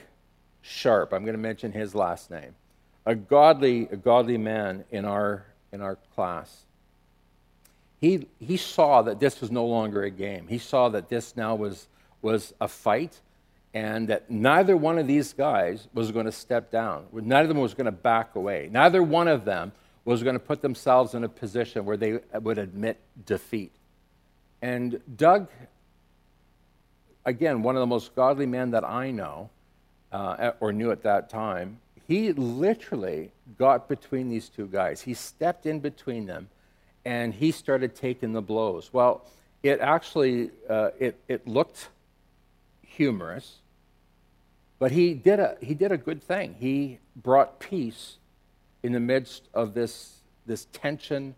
Sharp, 0.61 1.13
I'm 1.13 1.23
going 1.23 1.35
to 1.35 1.41
mention 1.41 1.71
his 1.71 1.95
last 1.95 2.29
name, 2.29 2.55
a 3.05 3.15
godly, 3.15 3.87
a 3.89 3.95
godly 3.95 4.37
man 4.37 4.83
in 4.91 5.05
our, 5.05 5.45
in 5.71 5.81
our 5.81 5.95
class 6.15 6.65
he, 8.01 8.27
he 8.39 8.57
saw 8.57 9.03
that 9.03 9.19
this 9.19 9.39
was 9.39 9.51
no 9.51 9.65
longer 9.65 10.03
a 10.03 10.09
game. 10.09 10.47
He 10.47 10.57
saw 10.57 10.89
that 10.89 11.07
this 11.07 11.37
now 11.37 11.53
was, 11.53 11.87
was 12.23 12.51
a 12.59 12.67
fight 12.67 13.21
and 13.75 14.07
that 14.07 14.29
neither 14.29 14.75
one 14.75 14.97
of 14.97 15.05
these 15.05 15.33
guys 15.33 15.87
was 15.93 16.11
going 16.11 16.25
to 16.25 16.31
step 16.31 16.71
down. 16.71 17.05
Neither 17.13 17.43
of 17.43 17.47
them 17.49 17.59
was 17.59 17.75
going 17.75 17.85
to 17.85 17.91
back 17.91 18.35
away. 18.35 18.69
Neither 18.71 19.03
one 19.03 19.27
of 19.27 19.45
them 19.45 19.71
was 20.03 20.23
going 20.23 20.33
to 20.33 20.39
put 20.39 20.63
themselves 20.63 21.13
in 21.13 21.23
a 21.23 21.29
position 21.29 21.85
where 21.85 21.95
they 21.95 22.19
would 22.33 22.57
admit 22.57 22.99
defeat. 23.25 23.71
And 24.63 24.99
Doug, 25.15 25.47
again, 27.23 27.61
one 27.61 27.75
of 27.75 27.81
the 27.81 27.87
most 27.87 28.15
godly 28.15 28.47
men 28.47 28.71
that 28.71 28.83
I 28.83 29.11
know 29.11 29.51
uh, 30.11 30.53
or 30.59 30.73
knew 30.73 30.91
at 30.91 31.03
that 31.03 31.29
time, 31.29 31.79
he 32.07 32.33
literally 32.33 33.31
got 33.59 33.87
between 33.87 34.27
these 34.27 34.49
two 34.49 34.65
guys. 34.65 35.01
He 35.01 35.13
stepped 35.13 35.67
in 35.67 35.79
between 35.79 36.25
them 36.25 36.49
and 37.05 37.33
he 37.33 37.51
started 37.51 37.95
taking 37.95 38.33
the 38.33 38.41
blows. 38.41 38.91
Well, 38.93 39.25
it 39.63 39.79
actually 39.79 40.51
uh, 40.69 40.91
it, 40.99 41.19
it 41.27 41.47
looked 41.47 41.89
humorous, 42.81 43.57
but 44.79 44.91
he 44.91 45.13
did 45.13 45.39
a 45.39 45.57
he 45.61 45.73
did 45.73 45.91
a 45.91 45.97
good 45.97 46.23
thing. 46.23 46.55
He 46.59 46.99
brought 47.15 47.59
peace 47.59 48.17
in 48.83 48.91
the 48.91 48.99
midst 48.99 49.47
of 49.53 49.73
this 49.73 50.17
this 50.45 50.65
tension 50.73 51.35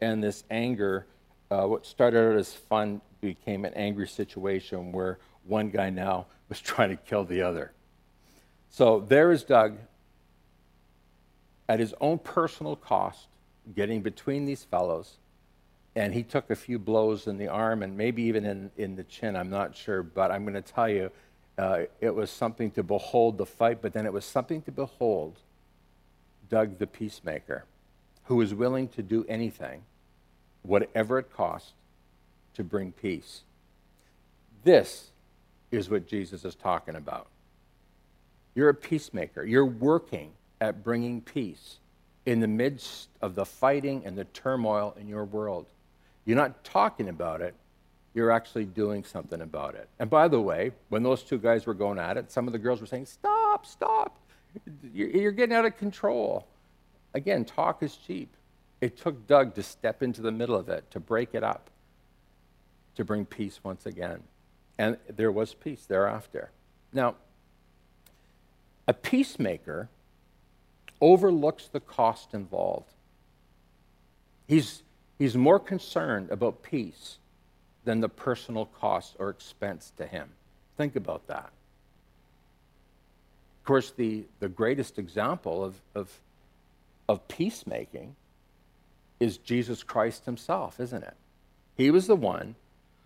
and 0.00 0.22
this 0.22 0.44
anger. 0.50 1.06
Uh, 1.50 1.66
what 1.66 1.86
started 1.86 2.32
out 2.32 2.36
as 2.36 2.52
fun 2.52 3.00
became 3.20 3.64
an 3.64 3.72
angry 3.74 4.08
situation 4.08 4.92
where 4.92 5.18
one 5.44 5.70
guy 5.70 5.90
now 5.90 6.26
was 6.48 6.60
trying 6.60 6.90
to 6.90 6.96
kill 6.96 7.24
the 7.24 7.42
other. 7.42 7.72
So 8.70 9.00
there 9.00 9.32
is 9.32 9.44
Doug 9.44 9.78
at 11.68 11.80
his 11.80 11.94
own 12.00 12.18
personal 12.18 12.76
cost 12.76 13.26
getting 13.74 14.02
between 14.02 14.44
these 14.44 14.64
fellows. 14.64 15.18
And 15.94 16.12
he 16.12 16.22
took 16.22 16.50
a 16.50 16.56
few 16.56 16.78
blows 16.78 17.26
in 17.26 17.38
the 17.38 17.48
arm 17.48 17.82
and 17.82 17.96
maybe 17.96 18.22
even 18.24 18.44
in, 18.44 18.70
in 18.76 18.96
the 18.96 19.04
chin, 19.04 19.34
I'm 19.34 19.50
not 19.50 19.74
sure. 19.74 20.02
But 20.02 20.30
I'm 20.30 20.44
going 20.44 20.54
to 20.54 20.62
tell 20.62 20.88
you, 20.88 21.10
uh, 21.58 21.82
it 22.00 22.14
was 22.14 22.30
something 22.30 22.70
to 22.72 22.82
behold 22.82 23.38
the 23.38 23.46
fight, 23.46 23.80
but 23.80 23.92
then 23.92 24.04
it 24.04 24.12
was 24.12 24.24
something 24.24 24.60
to 24.62 24.70
behold 24.70 25.38
Doug 26.50 26.78
the 26.78 26.86
peacemaker, 26.86 27.64
who 28.24 28.36
was 28.36 28.54
willing 28.54 28.88
to 28.88 29.02
do 29.02 29.24
anything, 29.28 29.82
whatever 30.62 31.18
it 31.18 31.32
cost, 31.32 31.72
to 32.54 32.62
bring 32.62 32.92
peace. 32.92 33.42
This 34.64 35.10
is 35.70 35.88
what 35.88 36.06
Jesus 36.06 36.44
is 36.44 36.54
talking 36.54 36.94
about. 36.94 37.28
You're 38.54 38.68
a 38.68 38.74
peacemaker, 38.74 39.44
you're 39.44 39.66
working 39.66 40.32
at 40.60 40.84
bringing 40.84 41.20
peace 41.20 41.78
in 42.26 42.40
the 42.40 42.48
midst 42.48 43.08
of 43.22 43.36
the 43.36 43.46
fighting 43.46 44.02
and 44.04 44.18
the 44.18 44.24
turmoil 44.24 44.94
in 45.00 45.08
your 45.08 45.24
world. 45.24 45.66
You're 46.24 46.36
not 46.36 46.64
talking 46.64 47.08
about 47.08 47.40
it, 47.40 47.54
you're 48.12 48.32
actually 48.32 48.64
doing 48.64 49.04
something 49.04 49.40
about 49.40 49.76
it. 49.76 49.88
And 49.98 50.10
by 50.10 50.26
the 50.26 50.40
way, 50.40 50.72
when 50.88 51.04
those 51.04 51.22
two 51.22 51.38
guys 51.38 51.66
were 51.66 51.74
going 51.74 51.98
at 51.98 52.16
it, 52.16 52.32
some 52.32 52.46
of 52.46 52.52
the 52.52 52.58
girls 52.58 52.80
were 52.80 52.86
saying, 52.86 53.06
Stop, 53.06 53.64
stop. 53.64 54.18
You're 54.92 55.32
getting 55.32 55.54
out 55.54 55.66
of 55.66 55.76
control. 55.76 56.46
Again, 57.14 57.44
talk 57.44 57.82
is 57.82 57.96
cheap. 57.96 58.34
It 58.80 58.96
took 58.96 59.26
Doug 59.26 59.54
to 59.54 59.62
step 59.62 60.02
into 60.02 60.20
the 60.20 60.32
middle 60.32 60.56
of 60.56 60.68
it, 60.68 60.90
to 60.90 61.00
break 61.00 61.34
it 61.34 61.44
up, 61.44 61.70
to 62.96 63.04
bring 63.04 63.24
peace 63.24 63.60
once 63.62 63.86
again. 63.86 64.22
And 64.78 64.98
there 65.08 65.30
was 65.30 65.54
peace 65.54 65.86
thereafter. 65.86 66.50
Now, 66.92 67.14
a 68.88 68.92
peacemaker 68.92 69.88
overlooks 71.00 71.68
the 71.68 71.80
cost 71.80 72.34
involved. 72.34 72.92
He's, 74.46 74.82
he's 75.18 75.36
more 75.36 75.58
concerned 75.58 76.30
about 76.30 76.62
peace 76.62 77.18
than 77.84 78.00
the 78.00 78.08
personal 78.08 78.66
cost 78.66 79.16
or 79.18 79.30
expense 79.30 79.92
to 79.96 80.06
him. 80.06 80.28
Think 80.76 80.96
about 80.96 81.26
that. 81.28 81.50
Of 83.60 83.64
course, 83.64 83.92
the, 83.96 84.24
the 84.40 84.48
greatest 84.48 84.98
example 84.98 85.64
of, 85.64 85.74
of, 85.94 86.20
of 87.08 87.26
peacemaking 87.28 88.14
is 89.18 89.38
Jesus 89.38 89.82
Christ 89.82 90.24
himself, 90.24 90.78
isn't 90.78 91.02
it? 91.02 91.16
He 91.76 91.90
was 91.90 92.06
the 92.06 92.16
one 92.16 92.54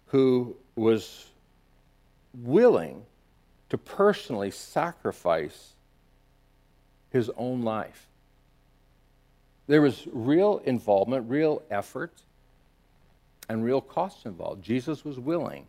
who 0.09 0.57
was 0.75 1.27
willing 2.35 3.05
to 3.69 3.79
personally 3.79 4.51
sacrifice 4.51 5.75
his 7.11 7.31
own 7.37 7.62
life. 7.62 8.07
There 9.67 9.83
was 9.83 10.07
real 10.12 10.59
involvement, 10.64 11.31
real 11.31 11.62
effort, 11.71 12.12
and 13.49 13.64
real 13.64 13.81
cost 13.81 14.26
involved. 14.26 14.62
Jesus 14.62 15.05
was 15.05 15.19
willing 15.19 15.67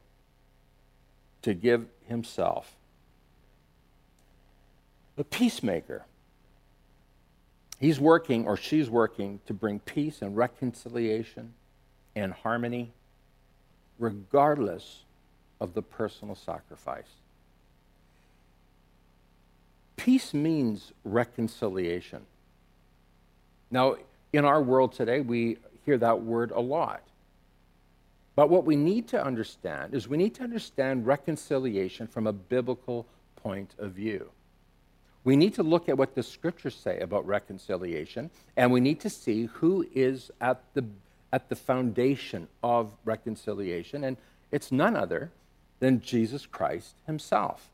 to 1.42 1.54
give 1.54 1.86
himself. 2.08 2.76
The 5.16 5.24
peacemaker. 5.24 6.06
He's 7.80 8.00
working 8.00 8.46
or 8.46 8.58
she's 8.58 8.90
working 8.90 9.40
to 9.48 9.54
bring 9.54 9.80
peace 9.80 10.22
and 10.22 10.38
reconciliation 10.38 11.54
and 12.16 12.34
harmony, 12.34 12.92
regardless 13.98 15.04
of 15.60 15.74
the 15.74 15.82
personal 15.82 16.36
sacrifice. 16.36 17.21
Peace 20.02 20.34
means 20.34 20.94
reconciliation. 21.04 22.26
Now, 23.70 23.98
in 24.34 24.46
our 24.46 24.60
world 24.60 24.94
today, 24.94 25.22
we 25.22 25.58
hear 25.86 25.96
that 26.00 26.24
word 26.24 26.50
a 26.50 26.60
lot. 26.60 27.04
But 28.36 28.50
what 28.50 28.66
we 28.66 28.76
need 28.76 29.10
to 29.10 29.24
understand 29.24 29.94
is 29.94 30.08
we 30.08 30.18
need 30.18 30.34
to 30.36 30.44
understand 30.44 31.06
reconciliation 31.06 32.08
from 32.08 32.26
a 32.26 32.34
biblical 32.34 33.06
point 33.36 33.76
of 33.78 33.92
view. 33.92 34.32
We 35.24 35.36
need 35.36 35.54
to 35.54 35.64
look 35.64 35.88
at 35.88 36.00
what 36.00 36.16
the 36.16 36.24
scriptures 36.24 36.74
say 36.74 37.00
about 37.00 37.28
reconciliation, 37.28 38.32
and 38.58 38.72
we 38.72 38.80
need 38.80 39.02
to 39.02 39.10
see 39.12 39.46
who 39.46 39.86
is 39.94 40.32
at 40.42 40.64
the, 40.74 40.84
at 41.32 41.48
the 41.50 41.56
foundation 41.56 42.48
of 42.64 42.92
reconciliation, 43.06 44.04
and 44.04 44.18
it's 44.52 44.72
none 44.72 44.96
other 44.96 45.30
than 45.80 46.02
Jesus 46.02 46.48
Christ 46.48 46.96
himself. 47.06 47.71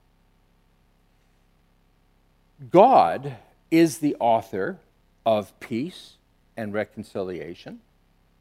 God 2.71 3.37
is 3.69 3.99
the 3.99 4.15
author 4.19 4.79
of 5.25 5.57
peace 5.59 6.13
and 6.55 6.73
reconciliation. 6.73 7.81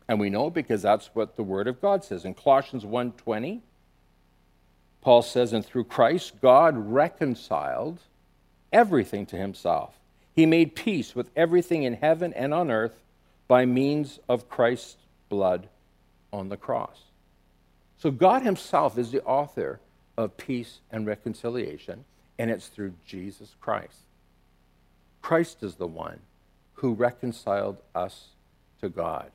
And 0.08 0.18
we 0.20 0.30
know 0.30 0.50
because 0.50 0.82
that's 0.82 1.14
what 1.14 1.36
the 1.36 1.42
word 1.42 1.66
of 1.66 1.80
God 1.80 2.04
says. 2.04 2.24
In 2.24 2.34
Colossians 2.34 2.84
1:20, 2.84 3.62
Paul 5.00 5.22
says, 5.22 5.52
"And 5.52 5.64
through 5.64 5.84
Christ 5.84 6.40
God 6.40 6.76
reconciled 6.76 8.00
everything 8.72 9.26
to 9.26 9.36
himself. 9.36 9.98
He 10.32 10.46
made 10.46 10.74
peace 10.74 11.14
with 11.14 11.30
everything 11.36 11.82
in 11.82 11.94
heaven 11.94 12.32
and 12.34 12.54
on 12.54 12.70
earth 12.70 13.02
by 13.48 13.64
means 13.64 14.18
of 14.28 14.48
Christ's 14.48 14.96
blood 15.28 15.68
on 16.32 16.48
the 16.48 16.56
cross." 16.56 17.02
So 17.98 18.10
God 18.10 18.42
himself 18.42 18.96
is 18.96 19.10
the 19.10 19.24
author 19.24 19.80
of 20.16 20.36
peace 20.36 20.80
and 20.90 21.06
reconciliation, 21.06 22.04
and 22.38 22.50
it's 22.50 22.68
through 22.68 22.94
Jesus 23.06 23.54
Christ. 23.60 24.00
Christ 25.22 25.62
is 25.62 25.74
the 25.76 25.86
one 25.86 26.20
who 26.74 26.92
reconciled 26.92 27.78
us 27.94 28.28
to 28.80 28.88
God. 28.88 29.30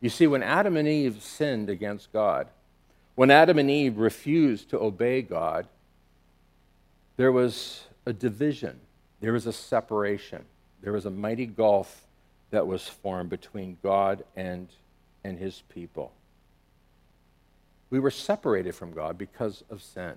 You 0.00 0.10
see, 0.10 0.26
when 0.26 0.42
Adam 0.42 0.76
and 0.76 0.86
Eve 0.86 1.22
sinned 1.22 1.68
against 1.68 2.12
God, 2.12 2.48
when 3.14 3.30
Adam 3.30 3.58
and 3.58 3.70
Eve 3.70 3.98
refused 3.98 4.70
to 4.70 4.78
obey 4.78 5.22
God, 5.22 5.66
there 7.16 7.32
was 7.32 7.84
a 8.06 8.12
division, 8.12 8.78
there 9.20 9.32
was 9.32 9.46
a 9.46 9.52
separation, 9.52 10.44
there 10.82 10.92
was 10.92 11.04
a 11.04 11.10
mighty 11.10 11.46
gulf 11.46 12.06
that 12.50 12.66
was 12.66 12.86
formed 12.86 13.30
between 13.30 13.76
God 13.82 14.24
and, 14.36 14.68
and 15.24 15.38
his 15.38 15.62
people. 15.68 16.12
We 17.90 17.98
were 17.98 18.10
separated 18.10 18.74
from 18.74 18.92
God 18.92 19.18
because 19.18 19.64
of 19.70 19.82
sin. 19.82 20.12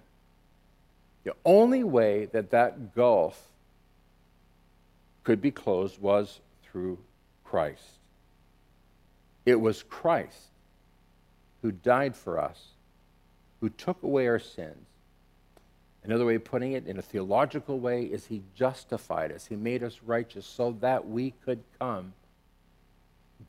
The 1.24 1.34
only 1.46 1.84
way 1.84 2.26
that 2.26 2.52
that 2.52 2.96
gulf 2.96 3.50
could 5.24 5.42
be 5.42 5.52
closed 5.52 6.02
was 6.02 6.40
through 6.64 6.98
Christ. 7.44 8.00
It 9.46 9.60
was 9.60 9.84
Christ 9.84 10.50
who 11.62 11.72
died 11.72 12.16
for 12.16 12.40
us, 12.40 12.60
who 13.60 13.70
took 13.70 14.02
away 14.02 14.28
our 14.28 14.40
sins. 14.40 14.88
Another 16.04 16.26
way 16.26 16.36
of 16.36 16.44
putting 16.44 16.72
it, 16.72 16.88
in 16.88 16.98
a 16.98 17.04
theological 17.04 17.80
way, 17.80 18.04
is 18.04 18.26
He 18.26 18.42
justified 18.56 19.32
us. 19.32 19.46
He 19.46 19.56
made 19.56 19.84
us 19.84 20.00
righteous 20.04 20.48
so 20.48 20.76
that 20.82 21.08
we 21.08 21.32
could 21.46 21.64
come 21.78 22.14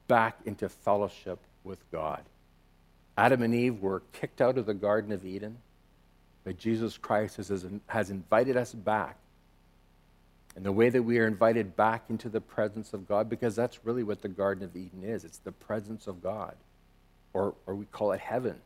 back 0.07 0.39
into 0.45 0.69
fellowship 0.69 1.39
with 1.65 1.79
God. 1.91 2.23
Adam 3.17 3.43
and 3.43 3.55
Eve 3.55 3.81
were 3.81 4.03
kicked 4.13 4.43
out 4.43 4.59
of 4.59 4.67
the 4.67 4.75
Garden 4.75 5.13
of 5.13 5.25
Eden, 5.25 5.59
but 6.45 6.59
Jesus 6.59 6.99
Christ 6.99 7.37
has, 7.37 7.67
has 7.87 8.11
invited 8.11 8.57
us 8.57 8.73
back 8.73 9.17
and 10.55 10.65
the 10.65 10.73
way 10.73 10.91
that 10.91 11.03
we 11.03 11.19
are 11.19 11.27
invited 11.27 11.77
back 11.77 12.05
into 12.11 12.29
the 12.29 12.41
presence 12.41 12.93
of 12.93 13.09
God, 13.09 13.29
because 13.31 13.57
that's 13.57 13.85
really 13.85 14.03
what 14.03 14.21
the 14.21 14.29
Garden 14.29 14.65
of 14.65 14.77
Eden 14.77 15.03
is 15.03 15.25
it's 15.25 15.39
the 15.39 15.53
presence 15.53 16.07
of 16.07 16.23
God, 16.23 16.55
or, 17.33 17.55
or 17.67 17.75
we 17.75 17.87
call 17.87 18.13
it 18.13 18.21
heaven. 18.21 18.57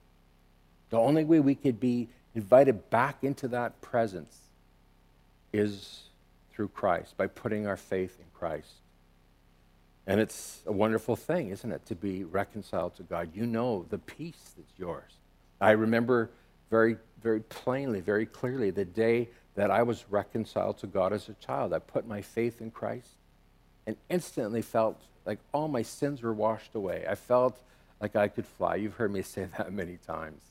The 0.91 0.99
only 0.99 1.25
way 1.25 1.41
we 1.41 1.55
could 1.55 1.79
be 1.79 2.09
invited 2.35 2.91
back 2.91 3.23
into 3.23 3.49
that 3.49 3.81
presence 3.81 4.37
is 5.53 6.03
through 6.51 6.69
Christ, 6.69 7.17
by 7.17 7.27
putting 7.27 7.67
our 7.67 7.77
faith 7.77 8.17
in 8.19 8.27
Christ. 8.35 8.73
And 10.07 10.21
it's 10.21 10.63
a 10.67 10.73
wonderful 10.73 11.17
thing, 11.17 11.51
isn't 11.51 11.71
it, 11.71 11.85
to 11.87 11.95
be 11.95 12.25
reconciled 12.25 12.97
to 12.97 13.03
God? 13.03 13.31
You 13.35 13.47
know 13.47 13.87
the 13.91 13.99
peace 13.99 14.55
that's 14.57 14.79
yours. 14.79 15.13
I 15.61 15.73
remember 15.73 16.31
very, 16.71 16.97
very 17.23 17.41
plainly, 17.41 18.01
very 18.01 18.27
clearly 18.27 18.71
the 18.71 18.85
day 18.85 19.29
that 19.55 19.71
I 19.71 19.83
was 19.83 20.05
reconciled 20.11 20.79
to 20.79 20.87
God 20.87 21.13
as 21.13 21.29
a 21.29 21.35
child. 21.35 21.73
I 21.73 21.79
put 21.79 22.07
my 22.07 22.21
faith 22.21 22.61
in 22.61 22.71
Christ 22.71 23.11
and 23.87 23.97
instantly 24.09 24.63
felt 24.63 25.01
like 25.25 25.39
all 25.53 25.69
my 25.69 25.83
sins 25.83 26.23
were 26.23 26.35
washed 26.35 26.75
away. 26.75 27.05
I 27.09 27.15
felt 27.15 27.59
like 28.01 28.17
I 28.17 28.29
could 28.29 28.47
fly. 28.47 28.77
You've 28.77 28.95
heard 28.95 29.13
me 29.13 29.23
say 29.23 29.49
that 29.57 29.73
many 29.73 29.99
times. 30.07 30.43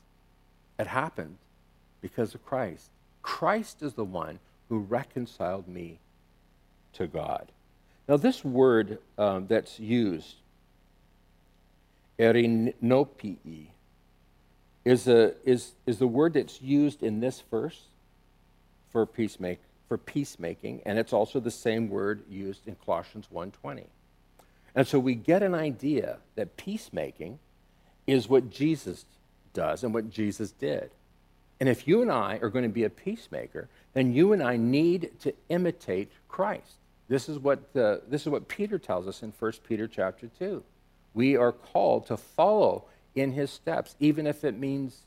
It 0.80 0.88
happened 0.88 1.38
because 2.02 2.36
of 2.36 2.46
Christ. 2.46 2.90
Christ 3.22 3.82
is 3.82 3.94
the 3.94 4.04
one 4.04 4.40
who 4.70 4.80
reconciled 4.80 5.68
me 5.68 6.00
to 6.94 7.08
God. 7.08 7.52
Now, 8.08 8.18
this 8.18 8.44
word 8.44 9.00
um, 9.18 9.48
that's 9.48 9.80
used, 9.80 10.36
erinopii, 12.20 13.68
is, 14.86 15.08
a, 15.08 15.34
is, 15.44 15.74
is 15.86 15.98
the 15.98 16.08
word 16.08 16.34
that's 16.34 16.62
used 16.62 17.04
in 17.04 17.20
this 17.20 17.44
verse 17.52 17.82
for 18.92 19.06
peacemake, 19.06 19.58
for 19.90 19.98
peacemaking, 19.98 20.82
and 20.86 20.98
it's 20.98 21.12
also 21.12 21.40
the 21.40 21.52
same 21.52 21.90
word 21.90 22.24
used 22.30 22.68
in 22.68 22.76
Colossians 22.86 23.28
1:20. 23.34 23.84
And 24.76 24.88
so 24.88 25.00
we 25.00 25.16
get 25.16 25.42
an 25.42 25.56
idea 25.56 26.20
that 26.36 26.58
peacemaking 26.58 27.40
is 28.08 28.30
what 28.30 28.50
Jesus 28.50 29.06
does 29.54 29.84
and 29.84 29.94
what 29.94 30.10
Jesus 30.10 30.52
did. 30.52 30.92
And 31.60 31.70
if 31.70 31.88
you 31.88 32.02
and 32.02 32.12
I 32.12 32.40
are 32.42 32.50
going 32.50 32.64
to 32.64 32.70
be 32.70 32.84
a 32.84 32.90
peacemaker, 32.90 33.70
then 33.94 34.14
you 34.14 34.34
and 34.34 34.44
I 34.44 34.58
need 34.58 35.12
to 35.22 35.34
imitate 35.50 36.12
Christ. 36.28 36.76
This 37.08 37.30
is 37.30 37.40
what, 37.40 37.74
this 37.74 38.22
is 38.22 38.28
what 38.28 38.48
Peter 38.48 38.78
tells 38.78 39.08
us 39.08 39.24
in 39.24 39.32
1 39.38 39.52
Peter 39.68 39.88
chapter 39.88 40.30
2. 40.40 40.64
We 41.14 41.38
are 41.38 41.54
called 41.54 42.08
to 42.08 42.18
follow 42.18 42.86
in 43.16 43.32
his 43.32 43.50
steps, 43.50 43.96
even 44.00 44.28
if 44.28 44.44
it 44.44 44.58
means 44.58 45.02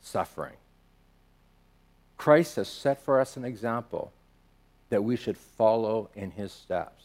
suffering. 0.00 0.56
Christ 2.16 2.56
has 2.56 2.68
set 2.68 3.00
for 3.00 3.20
us 3.20 3.36
an 3.36 3.44
example 3.44 4.12
that 4.90 5.02
we 5.04 5.16
should 5.16 5.36
follow 5.36 6.10
in 6.14 6.30
his 6.32 6.52
steps. 6.52 7.04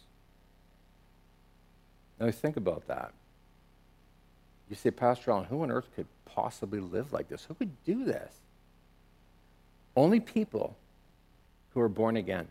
Now, 2.20 2.32
think 2.32 2.58
about 2.58 2.88
that. 2.88 3.14
You 4.70 4.76
say, 4.76 4.92
Pastor 4.92 5.32
Allen, 5.32 5.46
who 5.46 5.62
on 5.64 5.72
earth 5.72 5.88
could 5.96 6.08
possibly 6.26 6.80
live 6.80 7.14
like 7.14 7.30
this? 7.30 7.46
Who 7.46 7.54
could 7.54 7.84
do 7.84 8.06
this? 8.06 8.34
Only 9.96 10.20
people 10.20 10.76
who 11.74 11.82
are 11.82 11.90
born 11.90 12.18
again. 12.18 12.48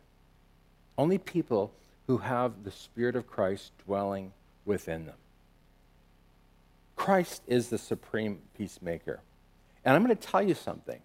Only 0.99 1.19
people 1.19 1.73
who 2.07 2.19
have 2.19 2.65
the 2.65 2.71
Spirit 2.71 3.17
of 3.17 3.27
Christ 3.27 3.73
dwelling 3.87 4.33
within 4.65 5.07
them. 5.07 5.17
Christ 7.03 7.43
is 7.49 7.69
the 7.69 7.79
supreme 7.79 8.39
peacemaker. 8.57 9.19
And 9.85 9.97
I'm 9.97 10.05
going 10.05 10.17
to 10.17 10.23
tell 10.29 10.41
you 10.41 10.55
something. 10.55 11.01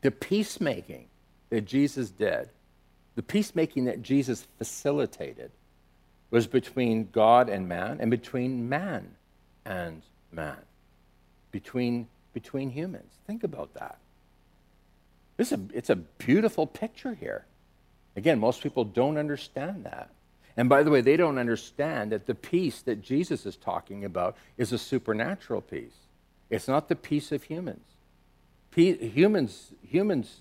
The 0.00 0.10
peacemaking 0.10 1.08
that 1.50 1.66
Jesus 1.66 2.08
did, 2.08 2.48
the 3.14 3.22
peacemaking 3.22 3.84
that 3.84 4.00
Jesus 4.00 4.46
facilitated, 4.56 5.50
was 6.30 6.46
between 6.46 7.10
God 7.12 7.50
and 7.50 7.68
man 7.68 7.98
and 8.00 8.10
between 8.10 8.70
man 8.70 9.10
and 9.66 10.00
man, 10.32 10.56
between, 11.50 12.08
between 12.32 12.70
humans. 12.70 13.12
Think 13.26 13.44
about 13.44 13.74
that. 13.74 13.98
This 15.36 15.52
is 15.52 15.58
a, 15.58 15.60
it's 15.74 15.90
a 15.90 15.96
beautiful 15.96 16.66
picture 16.66 17.12
here. 17.12 17.44
Again, 18.16 18.38
most 18.38 18.62
people 18.62 18.84
don't 18.84 19.18
understand 19.18 19.84
that. 19.84 20.08
And 20.58 20.68
by 20.68 20.82
the 20.82 20.90
way, 20.90 21.00
they 21.00 21.16
don't 21.16 21.38
understand 21.38 22.10
that 22.10 22.26
the 22.26 22.34
peace 22.34 22.82
that 22.82 23.00
Jesus 23.00 23.46
is 23.46 23.54
talking 23.54 24.04
about 24.04 24.36
is 24.56 24.72
a 24.72 24.78
supernatural 24.78 25.60
peace. 25.60 25.94
It's 26.50 26.66
not 26.66 26.88
the 26.88 26.96
peace 26.96 27.30
of 27.30 27.44
humans. 27.44 27.86
humans, 28.74 29.72
humans, 29.88 30.40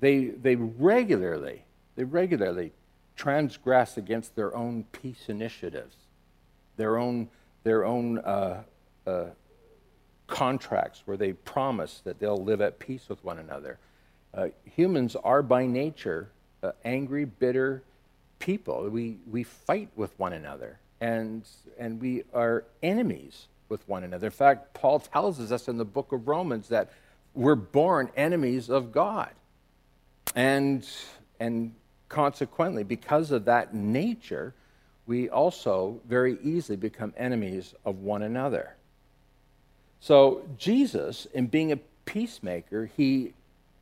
they, 0.00 0.24
they 0.24 0.56
regularly, 0.56 1.62
they 1.94 2.02
regularly 2.02 2.72
transgress 3.14 3.96
against 3.96 4.34
their 4.34 4.54
own 4.56 4.84
peace 4.90 5.28
initiatives, 5.28 5.94
their 6.76 6.98
own, 6.98 7.28
their 7.62 7.84
own 7.84 8.18
uh, 8.18 8.64
uh, 9.06 9.26
contracts 10.26 11.02
where 11.04 11.16
they 11.16 11.32
promise 11.32 12.00
that 12.02 12.18
they'll 12.18 12.42
live 12.42 12.60
at 12.60 12.80
peace 12.80 13.08
with 13.08 13.22
one 13.22 13.38
another. 13.38 13.78
Uh, 14.34 14.48
humans 14.64 15.14
are 15.22 15.42
by 15.42 15.64
nature 15.64 16.28
uh, 16.64 16.72
angry, 16.84 17.24
bitter, 17.24 17.84
people. 18.38 18.88
We, 18.88 19.18
we 19.30 19.42
fight 19.42 19.88
with 19.96 20.18
one 20.18 20.32
another, 20.32 20.78
and, 21.00 21.42
and 21.78 22.00
we 22.00 22.24
are 22.34 22.64
enemies 22.82 23.48
with 23.68 23.86
one 23.88 24.04
another. 24.04 24.26
In 24.26 24.32
fact, 24.32 24.74
Paul 24.74 25.00
tells 25.00 25.40
us 25.52 25.68
in 25.68 25.76
the 25.76 25.84
book 25.84 26.12
of 26.12 26.28
Romans 26.28 26.68
that 26.68 26.92
we're 27.34 27.54
born 27.54 28.10
enemies 28.16 28.70
of 28.70 28.92
God. 28.92 29.30
And, 30.34 30.88
and 31.38 31.74
consequently, 32.08 32.82
because 32.82 33.30
of 33.30 33.44
that 33.46 33.74
nature, 33.74 34.54
we 35.06 35.28
also 35.28 36.00
very 36.08 36.38
easily 36.42 36.76
become 36.76 37.14
enemies 37.16 37.74
of 37.84 38.00
one 38.00 38.22
another. 38.22 38.74
So, 40.00 40.42
Jesus, 40.58 41.26
in 41.32 41.46
being 41.46 41.72
a 41.72 41.78
peacemaker, 42.04 42.90
he, 42.96 43.32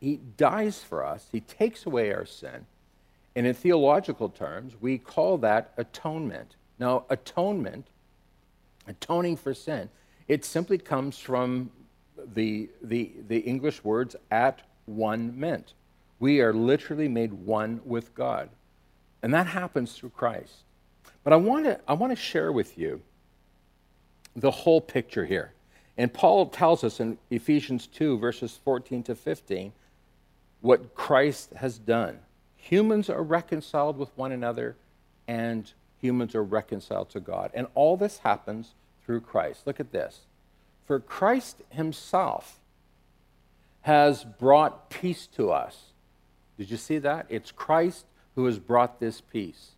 he 0.00 0.20
dies 0.36 0.78
for 0.82 1.04
us, 1.04 1.26
he 1.32 1.40
takes 1.40 1.86
away 1.86 2.12
our 2.12 2.26
sin, 2.26 2.66
and 3.36 3.46
in 3.46 3.54
theological 3.54 4.28
terms, 4.28 4.74
we 4.80 4.98
call 4.98 5.38
that 5.38 5.72
atonement. 5.76 6.54
Now, 6.78 7.04
atonement, 7.10 7.86
atoning 8.86 9.36
for 9.36 9.54
sin, 9.54 9.88
it 10.28 10.44
simply 10.44 10.78
comes 10.78 11.18
from 11.18 11.70
the, 12.34 12.68
the, 12.82 13.12
the 13.28 13.38
English 13.38 13.82
words 13.82 14.14
at 14.30 14.62
one 14.86 15.38
meant. 15.38 15.74
We 16.20 16.40
are 16.40 16.52
literally 16.52 17.08
made 17.08 17.32
one 17.32 17.80
with 17.84 18.14
God. 18.14 18.50
And 19.22 19.34
that 19.34 19.46
happens 19.46 19.94
through 19.94 20.10
Christ. 20.10 20.62
But 21.24 21.32
I 21.32 21.36
want 21.36 21.64
to 21.64 21.80
I 21.88 21.94
want 21.94 22.12
to 22.12 22.16
share 22.16 22.52
with 22.52 22.76
you 22.76 23.00
the 24.36 24.50
whole 24.50 24.80
picture 24.80 25.24
here. 25.24 25.52
And 25.96 26.12
Paul 26.12 26.46
tells 26.46 26.84
us 26.84 27.00
in 27.00 27.16
Ephesians 27.30 27.86
2, 27.86 28.18
verses 28.18 28.58
14 28.64 29.02
to 29.04 29.14
15, 29.14 29.72
what 30.60 30.94
Christ 30.94 31.52
has 31.54 31.78
done 31.78 32.18
humans 32.64 33.10
are 33.10 33.22
reconciled 33.22 33.98
with 33.98 34.08
one 34.16 34.32
another 34.32 34.74
and 35.28 35.70
humans 36.00 36.34
are 36.34 36.42
reconciled 36.42 37.10
to 37.10 37.20
God. 37.20 37.50
And 37.52 37.66
all 37.74 37.98
this 37.98 38.18
happens 38.18 38.72
through 39.04 39.20
Christ. 39.20 39.66
Look 39.66 39.80
at 39.80 39.92
this. 39.92 40.20
For 40.86 40.98
Christ 40.98 41.58
himself 41.68 42.58
has 43.82 44.24
brought 44.24 44.88
peace 44.88 45.26
to 45.36 45.50
us. 45.50 45.92
Did 46.56 46.70
you 46.70 46.78
see 46.78 46.96
that? 46.98 47.26
It's 47.28 47.52
Christ 47.52 48.06
who 48.34 48.46
has 48.46 48.58
brought 48.58 48.98
this 48.98 49.20
peace. 49.20 49.72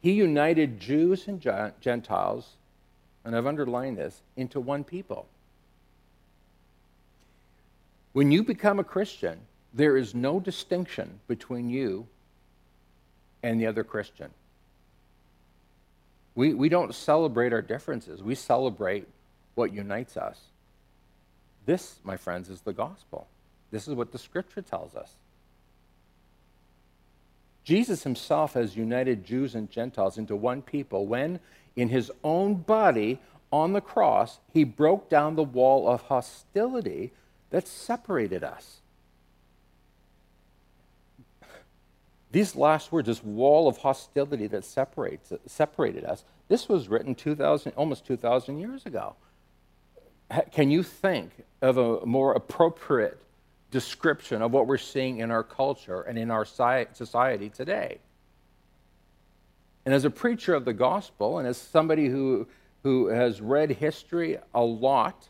He 0.00 0.12
united 0.12 0.80
Jews 0.80 1.28
and 1.28 1.38
Gentiles, 1.80 2.52
and 3.24 3.36
I've 3.36 3.46
underlined 3.46 3.98
this, 3.98 4.22
into 4.36 4.58
one 4.58 4.84
people. 4.84 5.26
When 8.14 8.32
you 8.32 8.42
become 8.42 8.78
a 8.78 8.84
Christian, 8.84 9.40
there 9.72 9.96
is 9.96 10.14
no 10.14 10.40
distinction 10.40 11.20
between 11.28 11.70
you 11.70 12.06
and 13.42 13.60
the 13.60 13.66
other 13.66 13.84
Christian. 13.84 14.30
We, 16.34 16.54
we 16.54 16.68
don't 16.68 16.94
celebrate 16.94 17.52
our 17.52 17.62
differences, 17.62 18.22
we 18.22 18.34
celebrate 18.34 19.06
what 19.54 19.72
unites 19.72 20.16
us. 20.16 20.38
This, 21.66 21.96
my 22.04 22.16
friends, 22.16 22.48
is 22.48 22.60
the 22.62 22.72
gospel. 22.72 23.26
This 23.70 23.88
is 23.88 23.94
what 23.94 24.12
the 24.12 24.18
scripture 24.18 24.62
tells 24.62 24.94
us. 24.94 25.12
Jesus 27.64 28.04
himself 28.04 28.54
has 28.54 28.76
united 28.76 29.26
Jews 29.26 29.54
and 29.54 29.70
Gentiles 29.70 30.16
into 30.16 30.34
one 30.34 30.62
people 30.62 31.06
when, 31.06 31.38
in 31.76 31.90
his 31.90 32.10
own 32.24 32.54
body 32.54 33.20
on 33.52 33.74
the 33.74 33.80
cross, 33.80 34.38
he 34.54 34.64
broke 34.64 35.10
down 35.10 35.36
the 35.36 35.42
wall 35.42 35.86
of 35.88 36.02
hostility 36.02 37.12
that 37.50 37.68
separated 37.68 38.42
us. 38.42 38.80
These 42.30 42.56
last 42.56 42.92
words, 42.92 43.06
this 43.06 43.24
wall 43.24 43.68
of 43.68 43.78
hostility 43.78 44.46
that 44.48 44.64
separates, 44.64 45.32
separated 45.46 46.04
us, 46.04 46.24
this 46.48 46.68
was 46.68 46.88
written 46.88 47.14
2000, 47.14 47.72
almost 47.72 48.06
2,000 48.06 48.58
years 48.58 48.84
ago. 48.86 49.14
Can 50.52 50.70
you 50.70 50.82
think 50.82 51.32
of 51.62 51.78
a 51.78 52.04
more 52.04 52.34
appropriate 52.34 53.18
description 53.70 54.42
of 54.42 54.52
what 54.52 54.66
we're 54.66 54.76
seeing 54.76 55.18
in 55.18 55.30
our 55.30 55.42
culture 55.42 56.02
and 56.02 56.18
in 56.18 56.30
our 56.30 56.44
society 56.44 57.48
today? 57.48 57.98
And 59.86 59.94
as 59.94 60.04
a 60.04 60.10
preacher 60.10 60.54
of 60.54 60.66
the 60.66 60.74
gospel, 60.74 61.38
and 61.38 61.48
as 61.48 61.56
somebody 61.56 62.08
who, 62.08 62.46
who 62.82 63.06
has 63.06 63.40
read 63.40 63.70
history 63.70 64.36
a 64.54 64.62
lot, 64.62 65.28